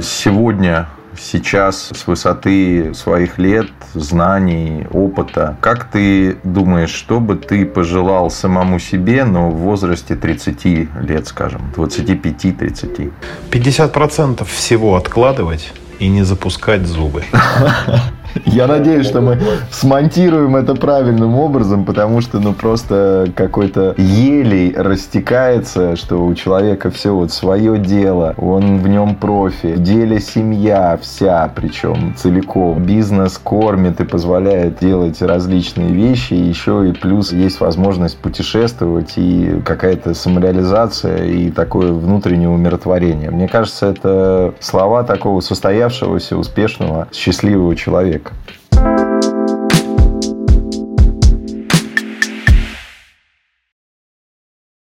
Сегодня 0.00 0.88
сейчас 1.18 1.90
с 1.94 2.06
высоты 2.06 2.94
своих 2.94 3.38
лет, 3.38 3.70
знаний, 3.94 4.86
опыта, 4.92 5.56
как 5.60 5.84
ты 5.90 6.36
думаешь, 6.42 6.90
что 6.90 7.20
бы 7.20 7.36
ты 7.36 7.64
пожелал 7.64 8.30
самому 8.30 8.78
себе, 8.78 9.24
но 9.24 9.50
в 9.50 9.56
возрасте 9.56 10.16
30 10.16 10.64
лет, 11.02 11.26
скажем, 11.26 11.72
25-30? 11.76 13.12
50% 13.50 14.44
всего 14.44 14.96
откладывать 14.96 15.72
и 15.98 16.08
не 16.08 16.22
запускать 16.22 16.86
зубы. 16.86 17.24
Я 18.44 18.66
надеюсь, 18.66 19.06
что 19.06 19.20
мы 19.20 19.38
смонтируем 19.70 20.56
это 20.56 20.74
правильным 20.74 21.36
образом, 21.36 21.84
потому 21.84 22.20
что, 22.20 22.40
ну, 22.40 22.52
просто 22.52 23.28
какой-то 23.34 23.94
елей 23.96 24.74
растекается, 24.76 25.96
что 25.96 26.24
у 26.24 26.34
человека 26.34 26.90
все 26.90 27.14
вот 27.14 27.32
свое 27.32 27.78
дело, 27.78 28.34
он 28.36 28.78
в 28.78 28.88
нем 28.88 29.14
профи, 29.14 29.74
в 29.74 29.82
деле 29.82 30.20
семья 30.20 30.98
вся, 31.00 31.50
причем 31.54 32.14
целиком. 32.16 32.82
Бизнес 32.82 33.38
кормит 33.38 34.00
и 34.00 34.04
позволяет 34.04 34.78
делать 34.78 35.22
различные 35.22 35.92
вещи, 35.92 36.34
еще 36.34 36.88
и 36.88 36.92
плюс 36.92 37.32
есть 37.32 37.60
возможность 37.60 38.18
путешествовать 38.18 39.14
и 39.16 39.60
какая-то 39.64 40.14
самореализация 40.14 41.24
и 41.24 41.50
такое 41.50 41.92
внутреннее 41.92 42.48
умиротворение. 42.48 43.30
Мне 43.30 43.48
кажется, 43.48 43.86
это 43.86 44.54
слова 44.60 45.04
такого 45.04 45.40
состоявшегося, 45.40 46.36
успешного, 46.36 47.08
счастливого 47.12 47.76
человека. 47.76 48.23
Человека. 48.24 48.63